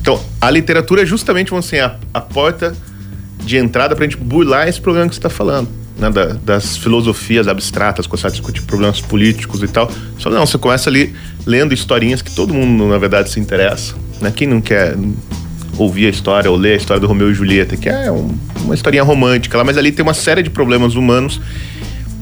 Então, 0.00 0.20
a 0.40 0.50
literatura 0.50 1.02
é 1.02 1.06
justamente 1.06 1.54
assim, 1.54 1.78
a, 1.78 1.96
a 2.12 2.20
porta 2.20 2.76
de 3.44 3.56
entrada 3.56 3.94
para 3.94 4.04
a 4.04 4.08
gente 4.08 4.20
burlar 4.20 4.68
esse 4.68 4.80
problema 4.80 5.08
que 5.08 5.14
você 5.14 5.20
está 5.20 5.30
falando. 5.30 5.68
Né, 5.96 6.10
da, 6.10 6.26
das 6.26 6.76
filosofias 6.76 7.48
abstratas, 7.48 8.06
começar 8.06 8.28
a 8.28 8.30
discutir 8.30 8.62
problemas 8.62 9.00
políticos 9.00 9.62
e 9.62 9.68
tal. 9.68 9.90
Só 10.18 10.28
não, 10.28 10.44
você 10.44 10.58
começa 10.58 10.90
ali 10.90 11.14
lendo 11.46 11.72
historinhas 11.72 12.20
que 12.20 12.34
todo 12.34 12.52
mundo, 12.52 12.86
na 12.86 12.98
verdade, 12.98 13.30
se 13.30 13.40
interessa. 13.40 13.94
Né? 14.20 14.32
Quem 14.34 14.48
não 14.48 14.60
quer 14.60 14.96
ouvir 15.78 16.06
a 16.06 16.10
história 16.10 16.50
ou 16.50 16.56
ler 16.56 16.74
a 16.74 16.76
história 16.76 17.00
do 17.00 17.06
Romeu 17.06 17.30
e 17.30 17.34
Julieta, 17.34 17.76
que 17.76 17.88
é 17.88 18.10
um, 18.10 18.34
uma 18.64 18.74
historinha 18.74 19.02
romântica 19.02 19.62
mas 19.62 19.76
ali 19.76 19.92
tem 19.92 20.02
uma 20.02 20.14
série 20.14 20.42
de 20.42 20.50
problemas 20.50 20.94
humanos 20.94 21.40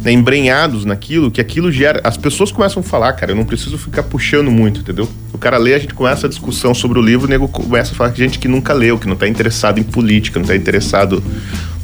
né, 0.05 0.13
embrenhados 0.13 0.85
naquilo, 0.85 1.31
que 1.31 1.41
aquilo 1.41 1.73
gera. 1.73 2.01
As 2.05 2.17
pessoas 2.17 2.53
começam 2.53 2.81
a 2.81 2.83
falar, 2.83 3.13
cara, 3.15 3.33
eu 3.33 3.37
não 3.37 3.45
preciso 3.45 3.79
ficar 3.79 4.03
puxando 4.03 4.51
muito, 4.51 4.81
entendeu? 4.81 5.09
O 5.33 5.39
cara 5.39 5.57
lê, 5.57 5.75
a 5.75 5.79
gente 5.79 5.95
começa 5.95 6.27
a 6.27 6.29
discussão 6.29 6.75
sobre 6.75 6.99
o 6.99 7.03
livro, 7.03 7.27
o 7.27 7.31
nego 7.31 7.49
começa 7.49 7.93
a 7.93 7.95
falar 7.95 8.11
que 8.11 8.19
gente 8.19 8.39
que 8.39 8.47
nunca 8.47 8.75
leu, 8.75 8.99
que 8.99 9.07
não 9.07 9.15
está 9.15 9.27
interessado 9.27 9.81
em 9.81 9.83
política, 9.83 10.39
não 10.39 10.45
está 10.45 10.55
interessado 10.55 11.25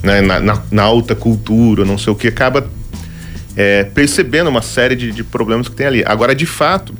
né, 0.02 0.20
na, 0.20 0.38
na, 0.38 0.62
na, 0.70 0.82
alta 0.82 1.14
cultura, 1.14 1.84
não 1.84 1.96
sei 1.96 2.12
o 2.12 2.16
que, 2.16 2.28
acaba 2.28 2.68
é, 3.56 3.84
percebendo 3.84 4.50
uma 4.50 4.62
série 4.62 4.94
de, 4.94 5.12
de 5.12 5.24
problemas 5.24 5.68
que 5.68 5.74
tem 5.74 5.86
ali. 5.86 6.04
Agora, 6.04 6.34
de 6.34 6.46
fato, 6.46 6.94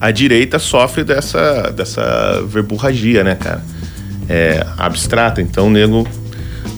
a 0.00 0.10
direita 0.10 0.58
sofre 0.58 1.04
dessa, 1.04 1.70
dessa 1.70 2.42
verborragia, 2.46 3.22
né, 3.22 3.34
cara? 3.34 3.62
É, 4.28 4.64
abstrata. 4.78 5.42
Então 5.42 5.66
o 5.66 5.70
nego. 5.70 6.08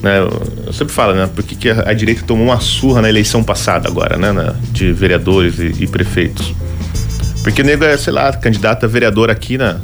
Né, 0.01 0.19
eu 0.65 0.73
sempre 0.73 0.93
falo, 0.93 1.13
né? 1.13 1.29
Por 1.33 1.43
que, 1.43 1.55
que 1.55 1.69
a, 1.69 1.89
a, 1.89 1.93
direita 1.93 2.23
tomou 2.27 2.47
uma 2.47 2.59
surra 2.59 3.01
na 3.01 3.07
eleição 3.07 3.41
passada 3.41 3.87
agora, 3.87 4.17
né? 4.17 4.33
Na, 4.33 4.53
de 4.71 4.91
vereadores 4.91 5.57
e, 5.59 5.83
e, 5.83 5.87
prefeitos? 5.87 6.53
Porque 7.41 7.61
o 7.61 7.65
nego 7.65 7.85
é, 7.85 7.95
sei 7.95 8.11
lá, 8.11 8.33
candidato 8.33 8.85
a 8.85 8.89
vereador 8.89 9.29
aqui 9.29 9.57
na, 9.57 9.79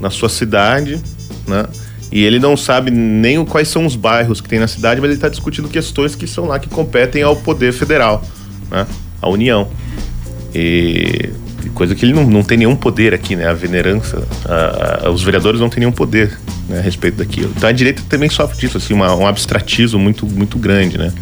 na 0.00 0.08
sua 0.08 0.30
cidade, 0.30 0.98
né? 1.46 1.66
E 2.10 2.24
ele 2.24 2.38
não 2.38 2.56
sabe 2.56 2.90
nem 2.90 3.42
quais 3.44 3.68
são 3.68 3.84
os 3.84 3.96
bairros 3.96 4.40
que 4.40 4.48
tem 4.48 4.58
na 4.58 4.68
cidade, 4.68 5.00
mas 5.00 5.08
ele 5.08 5.18
está 5.18 5.28
discutindo 5.28 5.68
questões 5.68 6.14
que 6.14 6.26
são 6.26 6.46
lá 6.46 6.58
que 6.58 6.68
competem 6.68 7.22
ao 7.22 7.36
poder 7.36 7.72
federal, 7.72 8.24
né? 8.70 8.86
A 9.20 9.28
União. 9.28 9.68
E 10.54 11.30
coisa 11.74 11.94
que 11.94 12.04
ele 12.04 12.12
não, 12.12 12.24
não 12.24 12.42
tem 12.42 12.58
nenhum 12.58 12.76
poder 12.76 13.14
aqui, 13.14 13.34
né? 13.36 13.46
A 13.48 13.52
venerança, 13.52 14.26
a, 14.44 15.06
a, 15.06 15.10
os 15.10 15.22
vereadores 15.22 15.60
não 15.60 15.68
têm 15.68 15.80
nenhum 15.80 15.92
poder 15.92 16.38
né, 16.68 16.78
a 16.78 16.82
respeito 16.82 17.16
daquilo. 17.16 17.52
Então 17.56 17.68
a 17.68 17.72
direita 17.72 18.02
também 18.08 18.28
sofre 18.28 18.58
disso, 18.58 18.76
assim, 18.76 18.94
uma, 18.94 19.14
um 19.14 19.26
abstratismo 19.26 19.98
muito, 19.98 20.26
muito 20.26 20.58
grande, 20.58 20.98
né? 20.98 21.12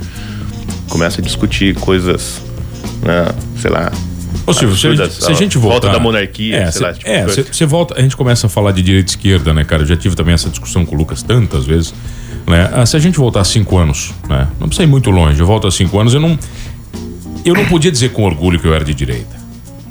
Começa 0.89 1.21
a 1.21 1.25
discutir 1.25 1.75
coisas, 1.77 2.43
né, 3.03 3.29
sei 3.57 3.71
lá. 3.71 3.93
Ô 4.47 4.53
Silvio, 4.53 4.77
se, 4.77 4.87
a 4.87 4.95
gente, 4.95 5.15
se 5.15 5.31
a 5.31 5.35
gente 5.35 5.59
voltar... 5.59 5.89
Volta 5.89 5.99
da 5.99 6.03
monarquia, 6.03 6.57
é, 6.57 6.71
sei 6.71 6.83
lá. 6.83 6.93
Tipo 6.93 7.09
é, 7.09 7.27
você 7.27 7.67
volta, 7.67 7.95
a 7.99 8.01
gente 8.01 8.17
começa 8.17 8.47
a 8.47 8.51
falar 8.51 8.73
de 8.73 8.83
direita 8.83 9.11
e 9.11 9.15
esquerda, 9.15 9.53
né, 9.53 9.65
cara? 9.65 9.83
Eu 9.83 9.87
já 9.87 9.97
tive 9.97 10.17
também 10.17 10.35
essa 10.35 10.49
discussão 10.49 10.85
com 10.85 10.95
o 10.95 10.99
Lucas 10.99 11.23
tantas 11.23 11.67
vezes, 11.67 11.95
né? 12.47 12.71
Ah, 12.73 12.85
se 12.85 12.97
a 12.97 13.01
gente 13.01 13.19
voltar 13.19 13.45
cinco 13.45 13.77
anos, 13.77 14.13
né? 14.29 14.49
Não 14.59 14.67
precisa 14.67 14.85
ir 14.85 14.91
muito 14.91 15.11
longe, 15.11 15.39
eu 15.39 15.47
volto 15.47 15.67
a 15.67 15.71
cinco 15.71 15.99
anos, 15.99 16.15
eu 16.15 16.21
não... 16.21 16.39
Eu 17.45 17.55
não 17.55 17.65
podia 17.67 17.91
dizer 17.91 18.11
com 18.11 18.25
orgulho 18.25 18.59
que 18.59 18.67
eu 18.67 18.75
era 18.75 18.85
de 18.85 18.93
direita. 18.93 19.40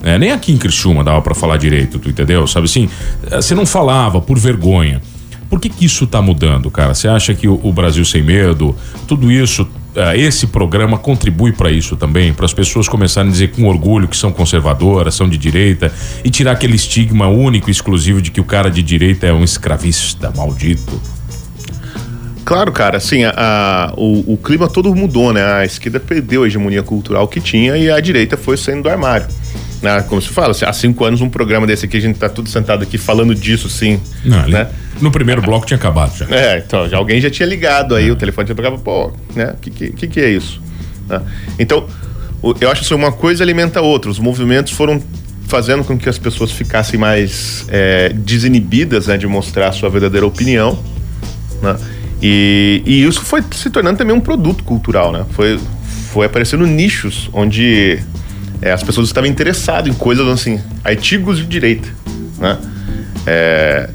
É, 0.03 0.17
nem 0.17 0.31
aqui 0.31 0.51
em 0.51 0.57
Criciúma 0.57 1.03
dava 1.03 1.21
para 1.21 1.35
falar 1.35 1.57
direito, 1.57 1.99
tu 1.99 2.09
entendeu? 2.09 2.47
Sabe 2.47 2.65
assim, 2.65 2.89
é, 3.29 3.37
você 3.37 3.53
não 3.53 3.65
falava 3.65 4.21
por 4.21 4.37
vergonha. 4.37 5.01
Por 5.49 5.59
que, 5.59 5.67
que 5.67 5.83
isso 5.83 6.05
tá 6.05 6.21
mudando, 6.21 6.69
cara? 6.69 6.93
Você 6.93 7.07
acha 7.07 7.33
que 7.33 7.47
o, 7.47 7.59
o, 7.63 7.73
Brasil 7.73 8.05
Sem 8.05 8.21
Medo, 8.21 8.75
tudo 9.07 9.31
isso, 9.31 9.63
uh, 9.63 10.15
esse 10.15 10.45
programa 10.45 10.97
contribui 10.97 11.51
para 11.51 11.71
isso 11.71 11.97
também? 11.97 12.31
Para 12.31 12.45
as 12.45 12.53
pessoas 12.53 12.87
começarem 12.87 13.29
a 13.29 13.31
dizer 13.31 13.51
com 13.51 13.65
orgulho 13.65 14.07
que 14.07 14.15
são 14.15 14.31
conservadoras, 14.31 15.15
são 15.15 15.27
de 15.27 15.39
direita 15.39 15.91
e 16.23 16.29
tirar 16.29 16.51
aquele 16.51 16.75
estigma 16.75 17.27
único 17.27 17.67
e 17.67 17.71
exclusivo 17.71 18.21
de 18.21 18.29
que 18.29 18.39
o 18.39 18.43
cara 18.43 18.69
de 18.69 18.83
direita 18.83 19.25
é 19.25 19.33
um 19.33 19.43
escravista 19.43 20.31
maldito? 20.37 21.01
Claro, 22.45 22.71
cara, 22.71 22.97
assim, 22.97 23.23
a, 23.23 23.33
a, 23.35 23.93
o, 23.97 24.33
o, 24.33 24.37
clima 24.37 24.67
todo 24.67 24.93
mudou, 24.93 25.33
né? 25.33 25.43
A 25.43 25.65
esquerda 25.65 25.99
perdeu 25.99 26.43
a 26.43 26.47
hegemonia 26.47 26.83
cultural 26.83 27.27
que 27.27 27.39
tinha 27.39 27.75
e 27.75 27.89
a 27.91 27.99
direita 27.99 28.37
foi 28.37 28.55
saindo 28.55 28.83
do 28.83 28.89
armário. 28.89 29.27
Né? 29.81 30.01
Como 30.03 30.21
se 30.21 30.29
fala, 30.29 30.51
assim, 30.51 30.65
há 30.65 30.73
cinco 30.73 31.05
anos 31.05 31.21
um 31.21 31.29
programa 31.29 31.65
desse 31.65 31.85
aqui, 31.85 31.97
a 31.97 32.01
gente 32.01 32.19
tá 32.19 32.27
tudo 32.27 32.49
sentado 32.49 32.83
aqui 32.83 32.97
falando 32.97 33.33
disso, 33.33 33.69
sim. 33.69 33.99
Não, 34.25 34.47
né? 34.47 34.67
No 34.99 35.11
primeiro 35.11 35.41
bloco 35.41 35.65
tinha 35.65 35.77
acabado 35.77 36.17
já. 36.17 36.25
É, 36.29 36.57
então, 36.57 36.89
já, 36.89 36.97
alguém 36.97 37.21
já 37.21 37.29
tinha 37.29 37.47
ligado 37.47 37.95
aí, 37.95 38.09
é. 38.09 38.11
o 38.11 38.15
telefone 38.15 38.45
tinha 38.45 38.55
tocado, 38.55 38.77
pô, 38.79 39.11
né? 39.33 39.53
O 39.53 39.57
que, 39.57 39.91
que, 39.91 40.07
que 40.07 40.19
é 40.19 40.29
isso? 40.29 40.61
Né? 41.07 41.21
Então, 41.57 41.87
eu 42.59 42.69
acho 42.69 42.85
que 42.85 42.93
uma 42.93 43.11
coisa 43.11 43.43
alimenta 43.43 43.79
a 43.79 43.81
outra. 43.81 44.09
Os 44.09 44.19
movimentos 44.19 44.73
foram 44.73 45.01
fazendo 45.47 45.83
com 45.83 45.97
que 45.97 46.07
as 46.07 46.17
pessoas 46.17 46.51
ficassem 46.51 46.99
mais 46.99 47.65
é, 47.69 48.09
desinibidas 48.13 49.07
né, 49.07 49.17
de 49.17 49.25
mostrar 49.25 49.69
a 49.69 49.71
sua 49.71 49.89
verdadeira 49.89 50.25
opinião. 50.25 50.77
Né? 51.61 51.75
E, 52.21 52.83
e 52.85 53.03
isso 53.03 53.21
foi 53.21 53.43
se 53.51 53.69
tornando 53.69 53.97
também 53.97 54.15
um 54.15 54.19
produto 54.19 54.63
cultural, 54.63 55.11
né? 55.11 55.25
Foi, 55.31 55.59
foi 56.11 56.25
aparecendo 56.25 56.67
nichos 56.67 57.29
onde 57.31 57.99
é, 58.61 58.71
as 58.71 58.83
pessoas 58.83 59.07
estavam 59.07 59.29
interessadas 59.29 59.93
em 59.93 59.97
coisas 59.97 60.27
assim, 60.27 60.61
artigos 60.83 61.37
de 61.37 61.45
direita, 61.45 61.89
né? 62.37 62.57
É, 63.25 63.89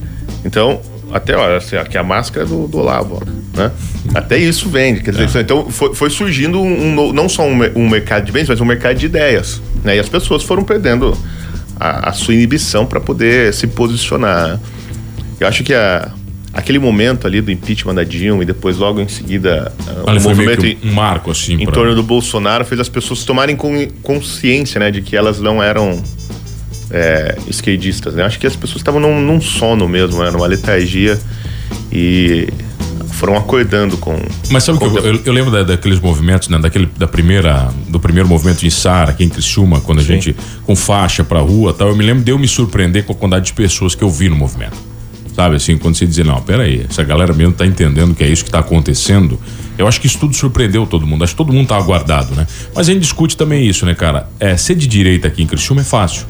então, 0.44 0.80
até 1.12 1.36
olha, 1.36 1.56
assim, 1.56 1.76
aqui 1.76 1.96
a 1.96 2.02
máscara 2.02 2.46
do, 2.46 2.66
do 2.66 2.78
Olavo, 2.78 3.22
né? 3.54 3.70
Até 4.14 4.38
isso 4.38 4.68
vende, 4.68 5.02
quer 5.02 5.12
dizer, 5.12 5.38
é. 5.38 5.40
então 5.42 5.70
foi, 5.70 5.94
foi 5.94 6.10
surgindo 6.10 6.60
um, 6.60 6.98
um, 6.98 7.12
não 7.12 7.28
só 7.28 7.46
um, 7.46 7.58
um, 7.74 7.88
mercado 7.88 8.24
de 8.24 8.32
bens, 8.32 8.48
mas 8.48 8.60
um 8.60 8.64
mercado 8.64 8.96
de 8.96 9.06
ideias, 9.06 9.60
né? 9.82 9.96
E 9.96 9.98
as 9.98 10.08
pessoas 10.08 10.42
foram 10.42 10.64
perdendo 10.64 11.16
a, 11.78 12.10
a 12.10 12.12
sua 12.12 12.34
inibição 12.34 12.86
para 12.86 13.00
poder 13.00 13.52
se 13.52 13.66
posicionar. 13.66 14.58
Eu 15.38 15.48
acho 15.48 15.62
que 15.62 15.74
a 15.74 16.10
aquele 16.54 16.78
momento 16.78 17.26
ali 17.26 17.40
do 17.40 17.50
impeachment 17.50 17.94
da 17.94 18.04
Dilma 18.04 18.44
e 18.44 18.46
depois 18.46 18.76
logo 18.76 19.00
em 19.00 19.08
seguida 19.08 19.72
uh, 20.06 20.10
um 20.10 20.20
movimento 20.20 20.64
um 20.84 20.92
marco 20.92 21.30
assim 21.30 21.54
em 21.54 21.64
pra... 21.64 21.74
torno 21.74 21.94
do 21.94 22.02
Bolsonaro 22.02 22.64
fez 22.64 22.80
as 22.80 22.88
pessoas 22.88 23.24
tomarem 23.24 23.56
consciência 24.02 24.78
né 24.78 24.90
de 24.90 25.02
que 25.02 25.16
elas 25.16 25.40
não 25.40 25.62
eram 25.62 26.00
é, 26.90 27.36
esquerdistas 27.48 28.14
né 28.14 28.22
acho 28.22 28.38
que 28.38 28.46
as 28.46 28.54
pessoas 28.54 28.78
estavam 28.78 29.00
num, 29.00 29.20
num 29.20 29.40
sono 29.40 29.88
mesmo 29.88 30.22
né, 30.22 30.30
numa 30.30 30.46
letargia 30.46 31.18
e 31.92 32.48
foram 33.14 33.36
acordando 33.36 33.96
com 33.96 34.16
mas 34.50 34.62
sabe 34.62 34.78
com 34.78 34.90
que 34.90 34.98
eu, 34.98 35.04
eu, 35.06 35.20
eu, 35.24 35.32
lembro 35.32 35.50
da, 35.50 35.64
daqueles 35.64 35.98
movimentos 35.98 36.48
né 36.48 36.58
daquele 36.58 36.88
da 36.96 37.08
primeira 37.08 37.68
do 37.88 37.98
primeiro 37.98 38.28
movimento 38.28 38.60
de 38.60 38.70
Sara 38.70 39.10
aqui 39.10 39.24
em 39.24 39.28
Criciúma 39.28 39.80
quando 39.80 39.98
a 39.98 40.02
Sim. 40.02 40.20
gente 40.20 40.36
com 40.64 40.76
faixa 40.76 41.24
para 41.24 41.40
rua 41.40 41.72
tal 41.72 41.88
eu 41.88 41.96
me 41.96 42.04
lembro 42.04 42.22
de 42.22 42.30
eu 42.30 42.38
me 42.38 42.46
surpreender 42.46 43.04
com 43.04 43.12
a 43.12 43.16
quantidade 43.16 43.46
de 43.46 43.52
pessoas 43.54 43.96
que 43.96 44.04
eu 44.04 44.10
vi 44.10 44.28
no 44.28 44.36
movimento 44.36 44.93
Sabe 45.34 45.56
assim, 45.56 45.76
quando 45.76 45.96
você 45.96 46.06
dizer, 46.06 46.24
não, 46.24 46.40
peraí, 46.40 46.86
essa 46.88 47.02
galera 47.02 47.32
mesmo 47.32 47.52
tá 47.52 47.66
entendendo 47.66 48.14
que 48.14 48.22
é 48.22 48.28
isso 48.28 48.44
que 48.44 48.50
tá 48.50 48.60
acontecendo. 48.60 49.38
Eu 49.76 49.88
acho 49.88 50.00
que 50.00 50.06
isso 50.06 50.18
tudo 50.18 50.34
surpreendeu 50.34 50.86
todo 50.86 51.04
mundo. 51.04 51.24
Acho 51.24 51.32
que 51.32 51.36
todo 51.36 51.52
mundo 51.52 51.66
tá 51.66 51.76
aguardado, 51.76 52.34
né? 52.36 52.46
Mas 52.74 52.88
a 52.88 52.92
gente 52.92 53.02
discute 53.02 53.36
também 53.36 53.66
isso, 53.66 53.84
né, 53.84 53.94
cara? 53.94 54.28
É, 54.38 54.56
ser 54.56 54.76
de 54.76 54.86
direita 54.86 55.26
aqui 55.26 55.42
em 55.42 55.46
Criciúma 55.46 55.80
é 55.80 55.84
fácil. 55.84 56.26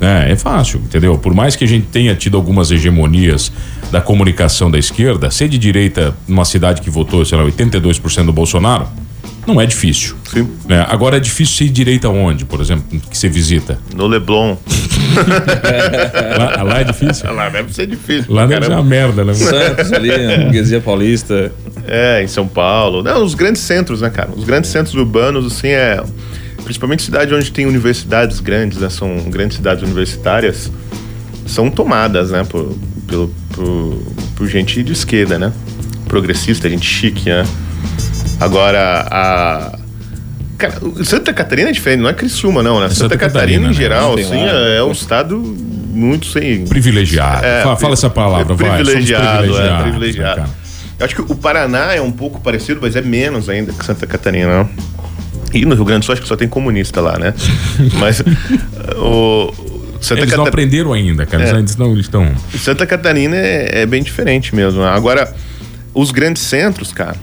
É, 0.00 0.32
é 0.32 0.36
fácil, 0.36 0.80
entendeu? 0.80 1.16
Por 1.18 1.32
mais 1.32 1.54
que 1.54 1.64
a 1.64 1.66
gente 1.66 1.86
tenha 1.86 2.14
tido 2.14 2.36
algumas 2.36 2.70
hegemonias 2.70 3.52
da 3.90 4.00
comunicação 4.00 4.70
da 4.70 4.78
esquerda, 4.78 5.30
ser 5.30 5.48
de 5.48 5.58
direita 5.58 6.14
numa 6.26 6.44
cidade 6.44 6.82
que 6.82 6.90
votou, 6.90 7.24
sei 7.24 7.38
lá, 7.38 7.44
82% 7.44 8.26
do 8.26 8.32
Bolsonaro, 8.32 8.88
não 9.48 9.60
é 9.60 9.66
difícil. 9.66 10.14
Sim. 10.30 10.48
Né? 10.68 10.84
Agora 10.88 11.16
é 11.16 11.20
difícil 11.20 11.56
ser 11.56 11.72
direita 11.72 12.08
onde, 12.08 12.44
por 12.44 12.60
exemplo, 12.60 12.84
que 13.10 13.16
você 13.16 13.28
visita? 13.28 13.78
No 13.94 14.06
Leblon. 14.06 14.56
lá, 16.38 16.62
lá, 16.62 16.80
é 16.80 16.84
difícil? 16.84 17.32
Lá 17.32 17.48
deve 17.48 17.72
ser 17.72 17.86
difícil. 17.86 18.32
Lá 18.32 18.46
deve 18.46 18.66
ser 18.66 18.72
uma 18.72 18.84
merda, 18.84 19.24
né? 19.24 19.32
Santos 19.32 19.92
ali, 19.92 20.10
burguesia 20.44 20.80
paulista. 20.80 21.50
É, 21.86 22.22
em 22.22 22.28
São 22.28 22.46
Paulo. 22.46 23.02
Não, 23.02 23.24
os 23.24 23.34
grandes 23.34 23.62
centros, 23.62 24.02
né, 24.02 24.10
cara? 24.10 24.30
Os 24.36 24.44
grandes 24.44 24.70
centros 24.70 24.94
urbanos, 24.94 25.46
assim, 25.46 25.68
é. 25.68 26.02
Principalmente 26.62 27.02
cidade 27.02 27.34
onde 27.34 27.50
tem 27.50 27.64
universidades 27.64 28.40
grandes, 28.40 28.78
né? 28.78 28.90
São 28.90 29.16
grandes 29.30 29.56
cidades 29.56 29.82
universitárias, 29.82 30.70
são 31.46 31.70
tomadas, 31.70 32.30
né? 32.30 32.44
Por, 32.44 32.76
pelo, 33.06 33.34
por, 33.54 34.02
por 34.36 34.46
gente 34.46 34.82
de 34.82 34.92
esquerda, 34.92 35.38
né? 35.38 35.50
Progressista, 36.06 36.68
gente 36.68 36.86
chique, 36.86 37.30
né? 37.30 37.46
Agora, 38.40 39.06
a. 39.10 39.78
Cara, 40.56 40.74
Santa 41.04 41.32
Catarina 41.32 41.68
é 41.68 41.72
diferente, 41.72 42.00
não 42.00 42.08
é 42.08 42.12
Criciúma, 42.12 42.62
não, 42.62 42.80
né? 42.80 42.88
Santa, 42.88 42.94
Santa 42.94 43.16
Catarina, 43.16 43.60
Catarina, 43.60 43.64
em 43.66 43.68
né? 43.68 43.72
geral, 43.74 44.16
né? 44.16 44.22
assim, 44.22 44.40
é, 44.40 44.78
é 44.78 44.82
um 44.82 44.92
estado 44.92 45.38
muito 45.38 46.26
sem. 46.26 46.66
Privilegiado. 46.66 47.44
É, 47.44 47.62
fala, 47.62 47.76
fala, 47.76 47.92
essa 47.94 48.10
palavra, 48.10 48.54
é 48.54 48.56
privilegiado, 48.56 49.24
vai. 49.24 49.38
Privilegiado, 49.38 49.78
é, 49.78 49.82
privilegiado. 49.82 50.40
Né, 50.42 50.48
Eu 50.98 51.06
acho 51.06 51.14
que 51.14 51.22
o 51.22 51.36
Paraná 51.36 51.94
é 51.94 52.00
um 52.00 52.10
pouco 52.10 52.40
parecido, 52.40 52.80
mas 52.82 52.96
é 52.96 53.02
menos 53.02 53.48
ainda 53.48 53.72
que 53.72 53.84
Santa 53.84 54.06
Catarina, 54.06 54.58
não? 54.58 54.70
E 55.52 55.64
no 55.64 55.74
Rio 55.74 55.84
Grande 55.84 56.00
do 56.00 56.04
Sul 56.06 56.12
acho 56.12 56.22
que 56.22 56.28
só 56.28 56.36
tem 56.36 56.48
comunista 56.48 57.00
lá, 57.00 57.18
né? 57.18 57.34
mas 57.98 58.22
o. 58.96 59.52
Santa 60.00 60.20
eles 60.20 60.30
Catar... 60.30 60.42
não 60.42 60.46
aprenderam 60.46 60.92
ainda, 60.92 61.26
cara. 61.26 61.44
É. 61.44 61.50
Eles 61.58 61.76
não 61.76 61.98
estão. 61.98 62.32
Santa 62.56 62.86
Catarina 62.86 63.36
é, 63.36 63.82
é 63.82 63.86
bem 63.86 64.02
diferente 64.02 64.54
mesmo. 64.54 64.82
Agora, 64.82 65.34
os 65.92 66.12
grandes 66.12 66.42
centros, 66.42 66.92
cara, 66.92 67.16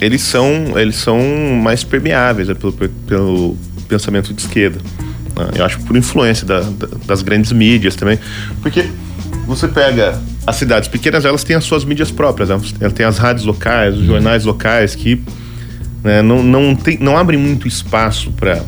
eles 0.00 0.22
são, 0.22 0.78
eles 0.78 0.96
são 0.96 1.20
mais 1.62 1.84
permeáveis 1.84 2.48
né, 2.48 2.54
pelo, 2.54 2.72
pelo 2.72 3.56
pensamento 3.88 4.32
de 4.32 4.40
esquerda. 4.40 4.78
Né? 5.36 5.50
Eu 5.56 5.64
acho 5.64 5.80
por 5.80 5.96
influência 5.96 6.46
da, 6.46 6.60
da, 6.60 6.88
das 7.06 7.22
grandes 7.22 7.52
mídias 7.52 7.94
também. 7.94 8.18
Porque 8.62 8.86
você 9.46 9.68
pega 9.68 10.20
as 10.46 10.56
cidades 10.56 10.88
pequenas, 10.88 11.24
elas 11.24 11.44
têm 11.44 11.56
as 11.56 11.64
suas 11.64 11.84
mídias 11.84 12.10
próprias. 12.10 12.48
Né? 12.48 12.58
Elas 12.80 12.92
têm 12.92 13.04
as 13.04 13.18
rádios 13.18 13.44
locais, 13.44 13.96
os 13.96 14.04
jornais 14.04 14.44
locais 14.44 14.94
que 14.94 15.22
né, 16.02 16.22
não, 16.22 16.42
não, 16.42 16.74
tem, 16.74 16.98
não 16.98 17.16
abrem 17.16 17.38
muito 17.38 17.68
espaço 17.68 18.32
para 18.32 18.62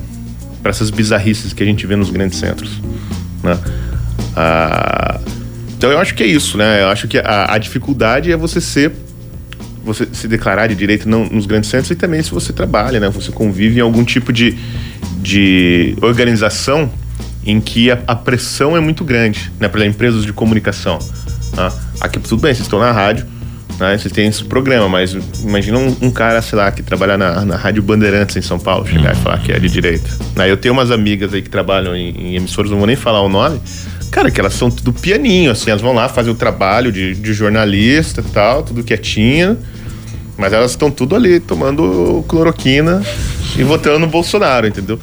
essas 0.64 0.90
bizarrices 0.90 1.52
que 1.52 1.62
a 1.62 1.66
gente 1.66 1.86
vê 1.86 1.96
nos 1.96 2.10
grandes 2.10 2.38
centros. 2.38 2.70
Né? 3.42 3.58
Ah, 4.36 5.20
então 5.76 5.90
eu 5.90 5.98
acho 5.98 6.14
que 6.14 6.22
é 6.22 6.26
isso, 6.26 6.56
né? 6.56 6.82
Eu 6.82 6.88
acho 6.88 7.08
que 7.08 7.18
a, 7.18 7.54
a 7.54 7.58
dificuldade 7.58 8.30
é 8.30 8.36
você 8.36 8.60
ser 8.60 8.92
você 9.84 10.08
se 10.12 10.28
declarar 10.28 10.66
de 10.68 10.74
direito 10.74 11.08
não, 11.08 11.24
nos 11.26 11.46
grandes 11.46 11.70
centros 11.70 11.90
e 11.90 11.94
também 11.94 12.22
se 12.22 12.30
você 12.30 12.52
trabalha, 12.52 13.00
né? 13.00 13.08
Você 13.10 13.32
convive 13.32 13.78
em 13.78 13.82
algum 13.82 14.04
tipo 14.04 14.32
de, 14.32 14.56
de 15.20 15.96
organização 16.00 16.90
em 17.44 17.60
que 17.60 17.90
a, 17.90 17.98
a 18.06 18.14
pressão 18.14 18.76
é 18.76 18.80
muito 18.80 19.04
grande, 19.04 19.52
né? 19.58 19.68
Para 19.68 19.84
empresas 19.84 20.24
de 20.24 20.32
comunicação. 20.32 20.98
Tá? 21.54 21.72
Aqui 22.00 22.18
tudo 22.18 22.40
bem, 22.40 22.54
vocês 22.54 22.66
estão 22.66 22.78
na 22.78 22.92
rádio, 22.92 23.26
né? 23.78 23.98
Vocês 23.98 24.12
têm 24.12 24.28
esse 24.28 24.44
programa, 24.44 24.88
mas 24.88 25.12
imagina 25.42 25.78
um, 25.78 25.96
um, 26.02 26.10
cara, 26.10 26.40
sei 26.40 26.56
lá, 26.56 26.70
que 26.70 26.82
trabalha 26.82 27.18
na, 27.18 27.44
na 27.44 27.56
Rádio 27.56 27.82
Bandeirantes 27.82 28.36
em 28.36 28.42
São 28.42 28.58
Paulo, 28.58 28.86
chegar 28.86 29.12
e 29.12 29.16
falar 29.16 29.38
que 29.38 29.52
é 29.52 29.58
de 29.58 29.68
direita. 29.68 30.08
Né? 30.36 30.50
Eu 30.50 30.56
tenho 30.56 30.72
umas 30.72 30.90
amigas 30.90 31.34
aí 31.34 31.42
que 31.42 31.50
trabalham 31.50 31.96
em, 31.96 32.10
em 32.10 32.36
emissoras, 32.36 32.70
não 32.70 32.78
vou 32.78 32.86
nem 32.86 32.96
falar 32.96 33.20
o 33.22 33.28
nome, 33.28 33.60
cara, 34.12 34.30
que 34.30 34.38
elas 34.38 34.52
são 34.52 34.70
tudo 34.70 34.92
pianinho, 34.92 35.50
assim, 35.50 35.70
elas 35.70 35.80
vão 35.80 35.94
lá 35.94 36.06
fazer 36.06 36.30
o 36.30 36.34
trabalho 36.34 36.92
de, 36.92 37.14
de 37.14 37.32
jornalista 37.32 38.20
e 38.20 38.30
tal, 38.30 38.62
tudo 38.62 38.84
quietinha. 38.84 39.56
Mas 40.36 40.52
elas 40.52 40.72
estão 40.72 40.90
tudo 40.90 41.16
ali 41.16 41.40
tomando 41.40 42.22
cloroquina 42.28 43.02
e 43.56 43.62
votando 43.64 43.98
no 44.00 44.06
Bolsonaro, 44.06 44.66
entendeu? 44.66 44.98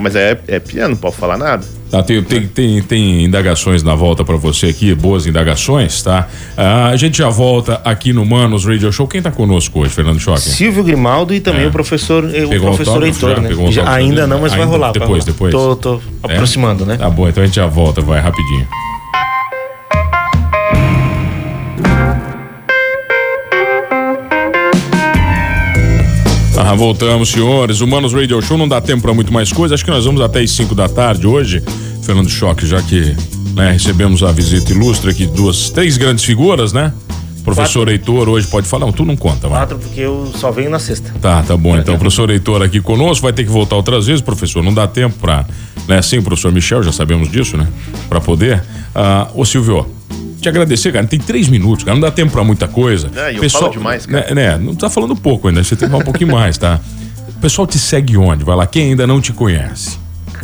Mas 0.00 0.14
é, 0.14 0.38
é 0.46 0.60
piano, 0.60 0.90
não 0.90 0.96
pode 0.96 1.16
falar 1.16 1.36
nada. 1.36 1.64
Tá, 1.90 2.02
tem, 2.02 2.22
tem, 2.22 2.46
tem, 2.46 2.82
tem, 2.82 3.24
indagações 3.24 3.82
na 3.82 3.94
volta 3.94 4.24
para 4.24 4.36
você 4.36 4.66
aqui, 4.66 4.94
boas 4.94 5.26
indagações, 5.26 6.02
tá? 6.02 6.28
Ah, 6.56 6.88
a 6.88 6.96
gente 6.96 7.18
já 7.18 7.30
volta 7.30 7.80
aqui 7.84 8.12
no 8.12 8.26
Manos 8.26 8.66
Radio 8.66 8.92
Show. 8.92 9.08
Quem 9.08 9.22
tá 9.22 9.30
conosco 9.30 9.80
hoje, 9.80 9.90
Fernando 9.90 10.20
Choque? 10.20 10.40
Silvio 10.40 10.84
Grimaldo 10.84 11.34
e 11.34 11.40
também 11.40 11.64
é. 11.64 11.66
o 11.66 11.70
professor, 11.70 12.24
o 12.24 12.60
professor 12.60 13.02
Heitor, 13.02 13.40
né? 13.40 13.50
Já, 13.70 13.90
ainda 13.90 14.26
não, 14.26 14.40
mas 14.40 14.52
ainda, 14.52 14.66
vai 14.66 14.74
rolar. 14.74 14.92
Depois, 14.92 15.24
vai 15.24 15.32
depois. 15.32 15.52
Tô, 15.52 15.76
tô 15.76 16.00
é? 16.28 16.34
aproximando, 16.34 16.84
né? 16.84 16.96
Tá 16.96 17.08
bom, 17.08 17.28
então 17.28 17.42
a 17.42 17.46
gente 17.46 17.56
já 17.56 17.66
volta, 17.66 18.02
vai 18.02 18.20
rapidinho. 18.20 18.66
Ah, 26.70 26.74
voltamos, 26.74 27.30
senhores. 27.30 27.80
Humanos 27.80 28.12
Radio 28.12 28.42
Show 28.42 28.58
não 28.58 28.68
dá 28.68 28.78
tempo 28.78 29.00
para 29.00 29.14
muito 29.14 29.32
mais 29.32 29.50
coisa. 29.50 29.74
Acho 29.74 29.82
que 29.82 29.90
nós 29.90 30.04
vamos 30.04 30.20
até 30.20 30.40
as 30.40 30.50
5 30.50 30.74
da 30.74 30.86
tarde 30.86 31.26
hoje. 31.26 31.62
Fernando 32.02 32.28
Choque, 32.28 32.66
já 32.66 32.82
que 32.82 33.16
né, 33.54 33.70
recebemos 33.72 34.22
a 34.22 34.30
visita 34.32 34.70
ilustre 34.70 35.10
aqui 35.10 35.24
de 35.24 35.32
duas, 35.32 35.70
três 35.70 35.96
grandes 35.96 36.26
figuras, 36.26 36.74
né? 36.74 36.92
Professor 37.42 37.86
Quatro. 37.86 37.90
Heitor 37.90 38.28
hoje 38.28 38.46
pode 38.48 38.68
falar? 38.68 38.84
Não, 38.84 38.92
tu 38.92 39.02
não 39.06 39.16
conta, 39.16 39.48
vai. 39.48 39.60
Quatro, 39.60 39.78
porque 39.78 40.00
eu 40.00 40.30
só 40.36 40.50
venho 40.50 40.68
na 40.68 40.78
sexta. 40.78 41.10
Tá, 41.22 41.42
tá 41.42 41.56
bom. 41.56 41.74
Então, 41.74 41.94
o 41.94 41.98
professor 41.98 42.28
Heitor 42.28 42.60
aqui 42.60 42.82
conosco, 42.82 43.22
vai 43.22 43.32
ter 43.32 43.44
que 43.44 43.50
voltar 43.50 43.76
outras 43.76 44.06
vezes, 44.06 44.20
professor. 44.20 44.62
Não 44.62 44.74
dá 44.74 44.86
tempo 44.86 45.16
para, 45.18 45.46
né? 45.88 46.02
Sim, 46.02 46.20
professor 46.20 46.52
Michel, 46.52 46.82
já 46.82 46.92
sabemos 46.92 47.32
disso, 47.32 47.56
né? 47.56 47.66
Para 48.10 48.20
poder. 48.20 48.62
Ah, 48.94 49.28
ô 49.34 49.42
Silvio, 49.42 49.86
te 50.40 50.48
agradecer, 50.48 50.92
cara. 50.92 51.06
Tem 51.06 51.18
três 51.18 51.48
minutos, 51.48 51.84
cara. 51.84 51.94
Não 51.94 52.00
dá 52.00 52.10
tempo 52.10 52.32
pra 52.32 52.44
muita 52.44 52.68
coisa. 52.68 53.10
É, 53.14 53.34
eu 53.34 53.40
Pessoal, 53.40 53.64
falo 53.64 53.72
demais, 53.74 54.06
cara. 54.06 54.34
Né, 54.34 54.52
né, 54.52 54.58
não 54.58 54.74
tá 54.74 54.88
falando 54.88 55.14
pouco 55.16 55.48
ainda, 55.48 55.62
você 55.62 55.76
tem 55.76 55.86
que 55.86 55.92
falar 55.92 56.02
um 56.02 56.04
pouquinho 56.04 56.32
mais, 56.32 56.56
tá? 56.56 56.80
O 57.28 57.40
pessoal 57.40 57.66
te 57.66 57.78
segue 57.78 58.16
onde? 58.16 58.44
Vai 58.44 58.56
lá, 58.56 58.66
quem 58.66 58.90
ainda 58.90 59.06
não 59.06 59.20
te 59.20 59.32
conhece? 59.32 59.98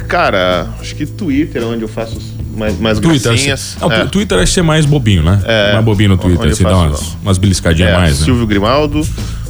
Cara, 0.09 0.69
acho 0.81 0.95
que 0.95 1.07
Twitter, 1.07 1.65
onde 1.65 1.83
eu 1.83 1.89
faço 1.89 2.21
mais, 2.57 2.79
mais 2.79 2.99
Twitter, 2.99 3.33
gracinhas. 3.33 3.77
Não, 3.81 3.91
é. 3.91 4.05
Twitter 4.07 4.39
acho 4.39 4.55
que 4.55 4.61
é 4.61 4.63
mais 4.63 4.87
bobinho, 4.87 5.23
né? 5.23 5.41
É, 5.45 5.73
mais 5.73 5.85
bobinho 5.85 6.11
no 6.11 6.19
Twitter, 6.19 6.55
você 6.55 6.63
dá 6.63 6.77
umas, 6.77 7.17
umas 7.23 7.39
beliscadinhas 7.39 7.91
é, 7.91 7.97
mais, 7.97 8.19
né? 8.21 8.25
Silvio 8.25 8.47
Grimaldo. 8.47 9.07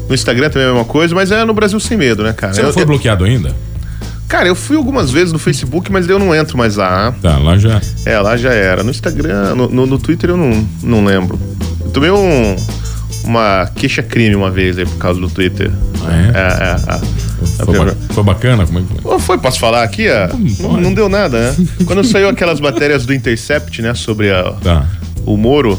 No 0.08 0.14
Instagram 0.14 0.50
também 0.50 0.68
é 0.68 0.70
a 0.70 0.74
mesma 0.74 0.84
coisa, 0.84 1.14
mas 1.14 1.30
é 1.30 1.44
no 1.44 1.54
Brasil 1.54 1.80
sem 1.80 1.96
medo, 1.96 2.22
né, 2.22 2.32
cara? 2.32 2.52
Você 2.52 2.62
não 2.62 2.72
foi 2.72 2.82
eu... 2.82 2.86
bloqueado 2.86 3.24
ainda? 3.24 3.54
Cara, 4.34 4.48
eu 4.48 4.56
fui 4.56 4.76
algumas 4.76 5.12
vezes 5.12 5.32
no 5.32 5.38
Facebook, 5.38 5.92
mas 5.92 6.08
eu 6.08 6.18
não 6.18 6.34
entro 6.34 6.58
mais 6.58 6.74
lá. 6.74 7.14
Tá, 7.22 7.38
lá 7.38 7.56
já. 7.56 7.80
É, 8.04 8.18
lá 8.18 8.36
já 8.36 8.52
era. 8.52 8.82
No 8.82 8.90
Instagram, 8.90 9.54
no, 9.54 9.68
no, 9.68 9.86
no 9.86 9.96
Twitter 9.96 10.30
eu 10.30 10.36
não, 10.36 10.68
não 10.82 11.04
lembro. 11.04 11.38
Eu 11.84 11.90
tomei 11.92 12.10
um, 12.10 12.56
uma 13.22 13.70
queixa-crime 13.76 14.34
uma 14.34 14.50
vez 14.50 14.76
aí 14.76 14.86
por 14.86 14.98
causa 14.98 15.20
do 15.20 15.30
Twitter. 15.30 15.70
Ah, 16.04 16.16
é? 16.16 16.32
É, 16.34 16.94
é, 16.94 16.96
é. 16.96 17.64
Foi, 17.64 17.78
ba 17.78 17.96
foi, 18.10 18.24
bacana? 18.24 18.66
Como 18.66 18.80
é 18.80 18.82
que 18.82 19.02
foi? 19.02 19.18
foi? 19.20 19.38
Posso 19.38 19.60
falar 19.60 19.84
aqui? 19.84 20.06
Não, 20.58 20.80
não, 20.80 20.92
deu 20.92 21.08
nada, 21.08 21.52
né? 21.52 21.66
Quando 21.86 22.02
saiu 22.02 22.28
aquelas 22.28 22.58
matérias 22.58 23.06
do 23.06 23.14
Intercept, 23.14 23.82
né, 23.82 23.94
sobre 23.94 24.32
a, 24.32 24.50
tá. 24.60 24.84
o 25.24 25.36
Moro, 25.36 25.78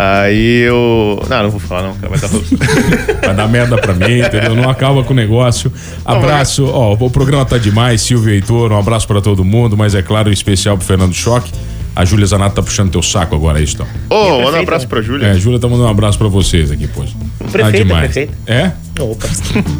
Aí 0.00 0.62
eu. 0.62 1.22
Não, 1.28 1.42
não 1.42 1.50
vou 1.50 1.60
falar, 1.60 1.82
não, 1.82 1.94
cara. 1.94 2.08
Vai, 2.08 2.18
dar... 2.18 2.28
vai 3.26 3.34
dar 3.34 3.48
merda 3.48 3.76
pra 3.76 3.92
mim, 3.92 4.20
entendeu? 4.20 4.54
Não 4.54 4.70
acaba 4.70 5.04
com 5.04 5.12
o 5.12 5.16
negócio. 5.16 5.70
Abraço, 6.04 6.64
ó, 6.66 6.94
o 6.94 7.10
programa 7.10 7.44
tá 7.44 7.58
demais, 7.58 8.00
Silvio 8.00 8.32
Heitor, 8.32 8.72
um 8.72 8.78
abraço 8.78 9.06
pra 9.06 9.20
todo 9.20 9.44
mundo, 9.44 9.76
mas 9.76 9.94
é 9.94 10.00
claro, 10.00 10.30
em 10.30 10.32
especial 10.32 10.78
pro 10.78 10.86
Fernando 10.86 11.12
Choque. 11.12 11.52
A 11.94 12.04
Júlia 12.04 12.26
Zanato 12.26 12.54
tá 12.54 12.62
puxando 12.62 12.90
teu 12.90 13.02
saco 13.02 13.34
agora, 13.34 13.60
é 13.60 13.62
isso, 13.62 13.74
então. 13.74 13.86
Ô, 14.08 14.38
oh, 14.38 14.42
manda 14.42 14.58
um 14.58 14.62
abraço 14.62 14.86
pra 14.86 15.02
Júlia. 15.02 15.26
É, 15.26 15.30
a 15.32 15.34
Júlia 15.34 15.58
tá 15.58 15.66
mandando 15.66 15.88
um 15.88 15.90
abraço 15.90 16.16
pra 16.16 16.28
vocês 16.28 16.70
aqui, 16.70 16.88
pois. 16.88 17.10
Prefeito, 17.50 17.66
ah, 17.66 17.70
demais. 17.70 18.12
Prefeito. 18.12 18.34
É? 18.46 18.72
Opa. 19.00 19.26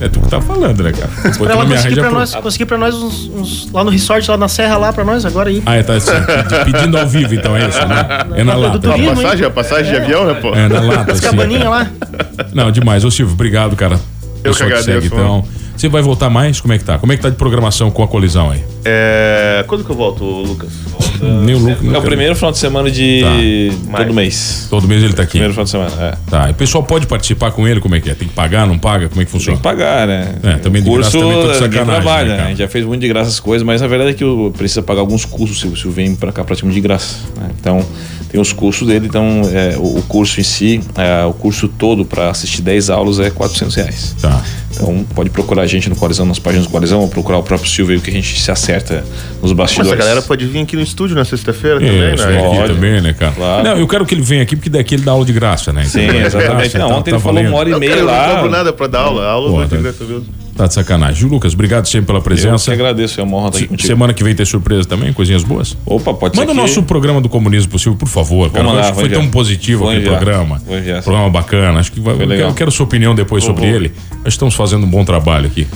É 0.00 0.08
tu 0.08 0.20
que 0.20 0.28
tá 0.28 0.40
falando, 0.40 0.82
né, 0.82 0.92
cara? 0.92 1.10
Depois 1.30 1.50
ela 1.50 1.66
conseguir 1.66 1.96
pra, 1.96 2.10
nós, 2.10 2.34
conseguir 2.34 2.66
pra 2.66 2.78
nós 2.78 2.94
uns, 2.94 3.28
uns, 3.28 3.72
lá 3.72 3.84
no 3.84 3.90
resort, 3.90 4.30
lá 4.30 4.36
na 4.36 4.48
serra, 4.48 4.76
lá 4.76 4.92
pra 4.92 5.04
nós 5.04 5.24
agora 5.24 5.50
aí. 5.50 5.62
Ah, 5.66 5.76
é, 5.76 5.82
tá 5.82 5.94
assim, 5.94 6.12
pedindo 6.64 6.98
ao 6.98 7.06
vivo, 7.06 7.34
então, 7.34 7.56
é 7.56 7.68
isso, 7.68 7.86
né? 7.86 8.06
É 8.34 8.44
na 8.44 8.54
lata. 8.54 8.78
Do 8.78 8.90
turismo, 8.90 9.10
a 9.10 9.14
passagem, 9.14 9.46
a 9.46 9.50
passagem 9.50 9.92
é. 9.92 9.98
de 9.98 10.04
avião, 10.04 10.26
né, 10.26 10.34
pô? 10.34 10.54
É 10.54 10.68
na 10.68 10.80
lata, 10.80 11.12
As 11.12 11.20
cabaninhas 11.20 11.68
lá. 11.68 11.90
Não, 12.52 12.70
demais. 12.70 13.04
Ô, 13.04 13.10
Silvio, 13.10 13.34
obrigado, 13.34 13.76
cara. 13.76 14.00
Eu 14.42 14.54
que 14.54 14.62
agradeço. 14.62 14.90
Segue, 14.90 15.06
então. 15.06 15.44
Você 15.80 15.88
vai 15.88 16.02
voltar 16.02 16.28
mais? 16.28 16.60
Como 16.60 16.74
é 16.74 16.78
que 16.78 16.84
tá? 16.84 16.98
Como 16.98 17.10
é 17.10 17.16
que 17.16 17.22
tá 17.22 17.30
de 17.30 17.36
programação 17.36 17.90
com 17.90 18.02
a 18.02 18.06
colisão 18.06 18.50
aí? 18.50 18.62
É... 18.84 19.64
Quando 19.66 19.82
que 19.82 19.88
eu 19.88 19.96
volto, 19.96 20.22
Lucas? 20.22 20.68
Nem 21.22 21.54
o 21.54 21.58
Lucas. 21.58 21.94
É 21.94 21.96
o 21.96 22.02
primeiro 22.02 22.36
final 22.36 22.52
de 22.52 22.58
semana 22.58 22.90
de 22.90 23.72
tá. 23.90 23.96
todo 23.96 24.12
mês. 24.12 24.66
Todo 24.68 24.86
mês 24.86 25.02
ele 25.02 25.14
tá 25.14 25.22
aqui. 25.22 25.38
Primeiro 25.38 25.54
final 25.54 25.64
de 25.64 25.70
semana, 25.70 25.90
é. 25.98 26.30
Tá. 26.30 26.48
E 26.48 26.50
o 26.50 26.54
pessoal 26.54 26.84
pode 26.84 27.06
participar 27.06 27.52
com 27.52 27.66
ele? 27.66 27.80
Como 27.80 27.94
é 27.94 28.00
que 28.00 28.10
é? 28.10 28.14
Tem 28.14 28.28
que 28.28 28.34
pagar, 28.34 28.66
não 28.66 28.78
paga? 28.78 29.08
Como 29.08 29.22
é 29.22 29.24
que 29.24 29.30
funciona? 29.30 29.56
Tem 29.58 29.62
que 29.62 29.62
pagar, 29.62 30.06
né? 30.06 30.34
É, 30.42 30.56
também 30.56 30.82
de 30.82 30.90
curso, 30.90 31.12
graça 31.12 31.26
também 31.26 31.46
tô 31.46 31.50
de 31.50 31.58
sacanagem. 31.58 32.02
Trabalha, 32.02 32.28
né, 32.28 32.36
né? 32.36 32.42
A 32.42 32.48
gente 32.48 32.58
já 32.58 32.68
fez 32.68 32.84
muito 32.84 33.00
de 33.00 33.08
graça 33.08 33.30
as 33.30 33.40
coisas, 33.40 33.64
mas 33.64 33.82
a 33.82 33.86
verdade 33.86 34.10
é 34.10 34.12
que 34.12 34.24
precisa 34.58 34.82
pagar 34.82 35.00
alguns 35.00 35.24
custos 35.24 35.60
se 35.80 35.88
o 35.88 35.90
vem 35.90 36.14
para 36.14 36.30
cá 36.30 36.44
praticamente 36.44 36.74
de 36.74 36.82
graça. 36.82 37.16
Né? 37.38 37.48
Então, 37.58 37.82
tem 38.28 38.38
os 38.38 38.52
custos 38.52 38.86
dele, 38.86 39.06
então 39.06 39.42
é, 39.50 39.78
o, 39.78 39.96
o, 39.98 40.02
curso 40.02 40.40
em 40.40 40.44
si, 40.44 40.82
é, 40.98 41.24
o 41.24 41.32
curso 41.32 41.68
todo 41.68 42.04
para 42.04 42.28
assistir 42.28 42.60
10 42.60 42.90
aulas 42.90 43.18
é 43.18 43.30
400 43.30 43.74
reais. 43.74 44.16
Tá. 44.20 44.44
Então 44.80 45.04
pode 45.14 45.28
procurar 45.28 45.62
a 45.62 45.66
gente 45.66 45.90
no 45.90 45.94
Coalizão, 45.94 46.24
nas 46.24 46.38
páginas 46.38 46.66
do 46.66 46.70
Coalizão, 46.70 47.00
ou 47.00 47.08
procurar 47.08 47.38
o 47.38 47.42
próprio 47.42 47.68
Silvio 47.68 48.00
que 48.00 48.08
a 48.08 48.12
gente 48.12 48.40
se 48.40 48.50
acerta 48.50 49.04
nos 49.42 49.52
bastidores. 49.52 49.90
Mas 49.90 50.00
a 50.00 50.02
galera 50.02 50.22
pode 50.22 50.46
vir 50.46 50.62
aqui 50.62 50.74
no 50.74 50.82
estúdio 50.82 51.14
na 51.14 51.24
sexta-feira 51.24 51.78
também, 51.78 51.98
né? 51.98 52.12
Aqui 52.12 52.72
também, 52.72 53.00
né, 53.02 53.12
cara? 53.12 53.32
Claro. 53.32 53.64
Não, 53.64 53.76
eu 53.76 53.86
quero 53.86 54.06
que 54.06 54.14
ele 54.14 54.22
venha 54.22 54.42
aqui, 54.42 54.56
porque 54.56 54.70
daqui 54.70 54.94
ele 54.94 55.02
dá 55.02 55.12
aula 55.12 55.24
de 55.24 55.32
graça, 55.32 55.72
né? 55.72 55.84
Sim, 55.84 56.08
exatamente. 56.08 56.78
Não, 56.78 56.90
ontem 56.90 57.10
tá, 57.10 57.16
ele 57.16 57.18
tá 57.18 57.20
falou 57.20 57.42
uma 57.42 57.56
hora 57.58 57.70
e 57.70 57.78
meia 57.78 58.02
lá. 58.02 58.22
Eu 58.22 58.28
não 58.28 58.34
cobro 58.36 58.50
nada 58.50 58.72
pra 58.72 58.86
dar 58.86 59.00
aula, 59.00 59.24
a 59.24 59.30
aula 59.30 59.50
Pô, 59.50 59.68
tá, 59.68 59.76
mesmo. 59.76 60.24
Tá 60.60 60.66
de 60.66 60.74
sacanagem. 60.74 61.26
Lucas, 61.26 61.54
obrigado 61.54 61.86
sempre 61.86 62.08
pela 62.08 62.20
presença. 62.20 62.70
Eu 62.70 62.76
que 62.76 62.82
agradeço, 62.82 63.18
é 63.18 63.22
uma 63.22 63.38
honra 63.38 63.46
estar 63.48 63.58
aqui 63.60 63.68
contigo. 63.68 63.86
Semana 63.86 64.12
que 64.12 64.22
vem 64.22 64.34
tem 64.34 64.44
surpresa 64.44 64.86
também, 64.86 65.10
coisinhas 65.10 65.42
boas? 65.42 65.74
Opa, 65.86 66.12
pode 66.12 66.36
Manda 66.36 66.52
ser. 66.52 66.52
Manda 66.52 66.52
o 66.52 66.54
nosso 66.54 66.82
programa 66.82 67.18
do 67.18 67.30
Comunismo 67.30 67.70
Possível, 67.70 67.96
por 67.96 68.08
favor, 68.08 68.50
cara. 68.50 68.66
Mandar, 68.66 68.92
foi 68.94 69.08
tão 69.08 69.26
positivo 69.28 69.88
aquele 69.88 70.04
programa. 70.04 70.60
Vou 70.66 70.76
enviar, 70.76 71.02
programa 71.02 71.30
bacana. 71.30 71.80
Acho 71.80 71.90
que 71.90 71.98
vai, 71.98 72.12
eu, 72.12 72.18
quero, 72.18 72.34
eu 72.34 72.52
quero 72.52 72.70
sua 72.70 72.84
opinião 72.84 73.14
depois 73.14 73.42
sobre 73.42 73.64
ele. 73.64 73.90
Nós 74.22 74.34
estamos 74.34 74.54
fazendo 74.54 74.84
um 74.84 74.90
bom 74.90 75.02
trabalho 75.02 75.46
aqui. 75.46 75.66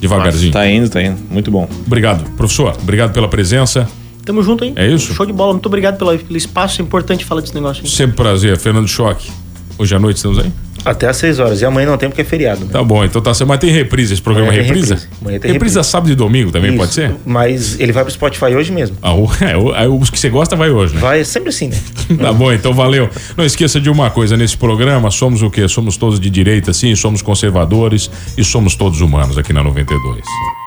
Devagarzinho. 0.00 0.54
Nossa, 0.54 0.64
tá 0.64 0.70
indo, 0.70 0.88
tá 0.88 1.02
indo. 1.02 1.18
Muito 1.30 1.50
bom. 1.50 1.68
Obrigado, 1.86 2.24
professor. 2.30 2.74
Obrigado 2.80 3.12
pela 3.12 3.28
presença. 3.28 3.86
Tamo 4.24 4.42
junto, 4.42 4.64
hein? 4.64 4.72
É 4.74 4.86
isso? 4.86 5.12
Show 5.12 5.26
de 5.26 5.34
bola. 5.34 5.52
Muito 5.52 5.66
obrigado 5.66 5.98
pelo, 5.98 6.18
pelo 6.18 6.36
espaço. 6.38 6.80
É 6.80 6.82
importante 6.82 7.26
falar 7.26 7.42
desse 7.42 7.54
negócio. 7.54 7.84
Hein? 7.84 7.90
Sempre 7.90 8.16
prazer. 8.16 8.56
Fernando 8.56 8.88
Choque. 8.88 9.30
Hoje 9.76 9.94
à 9.94 9.98
noite 9.98 10.16
estamos 10.16 10.38
aí? 10.38 10.50
Até 10.84 11.08
às 11.08 11.16
6 11.16 11.38
horas. 11.38 11.60
E 11.60 11.64
amanhã 11.64 11.86
não 11.88 11.98
tem 11.98 12.08
porque 12.08 12.22
é 12.22 12.24
feriado. 12.24 12.64
Né? 12.64 12.70
Tá 12.72 12.82
bom, 12.82 13.04
então 13.04 13.20
tá. 13.20 13.32
Mas 13.46 13.58
tem 13.58 13.70
reprise 13.70 14.12
esse 14.12 14.22
programa 14.22 14.48
amanhã 14.48 14.62
reprisa? 14.62 14.94
Reprise. 14.94 15.14
Amanhã 15.20 15.38
tem 15.38 15.52
reprisa 15.52 15.82
sábado 15.82 16.10
e 16.10 16.14
domingo 16.14 16.50
também, 16.50 16.70
Isso, 16.70 16.78
pode 16.78 16.92
ser? 16.92 17.14
Mas 17.24 17.78
ele 17.78 17.92
vai 17.92 18.04
pro 18.04 18.12
Spotify 18.12 18.54
hoje 18.54 18.72
mesmo. 18.72 18.96
Ah, 19.02 19.14
o, 19.14 19.28
é, 19.74 19.88
os 19.88 20.10
que 20.10 20.18
você 20.18 20.28
gosta 20.28 20.56
vai 20.56 20.70
hoje, 20.70 20.94
né? 20.94 21.00
Vai, 21.00 21.24
sempre 21.24 21.50
assim, 21.50 21.68
né? 21.68 21.78
tá 22.20 22.32
bom, 22.32 22.52
então 22.52 22.72
valeu. 22.72 23.08
Não 23.36 23.44
esqueça 23.44 23.80
de 23.80 23.90
uma 23.90 24.10
coisa, 24.10 24.36
nesse 24.36 24.56
programa 24.56 25.10
somos 25.10 25.42
o 25.42 25.50
quê? 25.50 25.66
Somos 25.68 25.96
todos 25.96 26.18
de 26.18 26.30
direita, 26.30 26.72
sim, 26.72 26.94
somos 26.94 27.22
conservadores 27.22 28.10
e 28.36 28.44
somos 28.44 28.74
todos 28.74 29.00
humanos 29.00 29.38
aqui 29.38 29.52
na 29.52 29.62
92. 29.62 30.59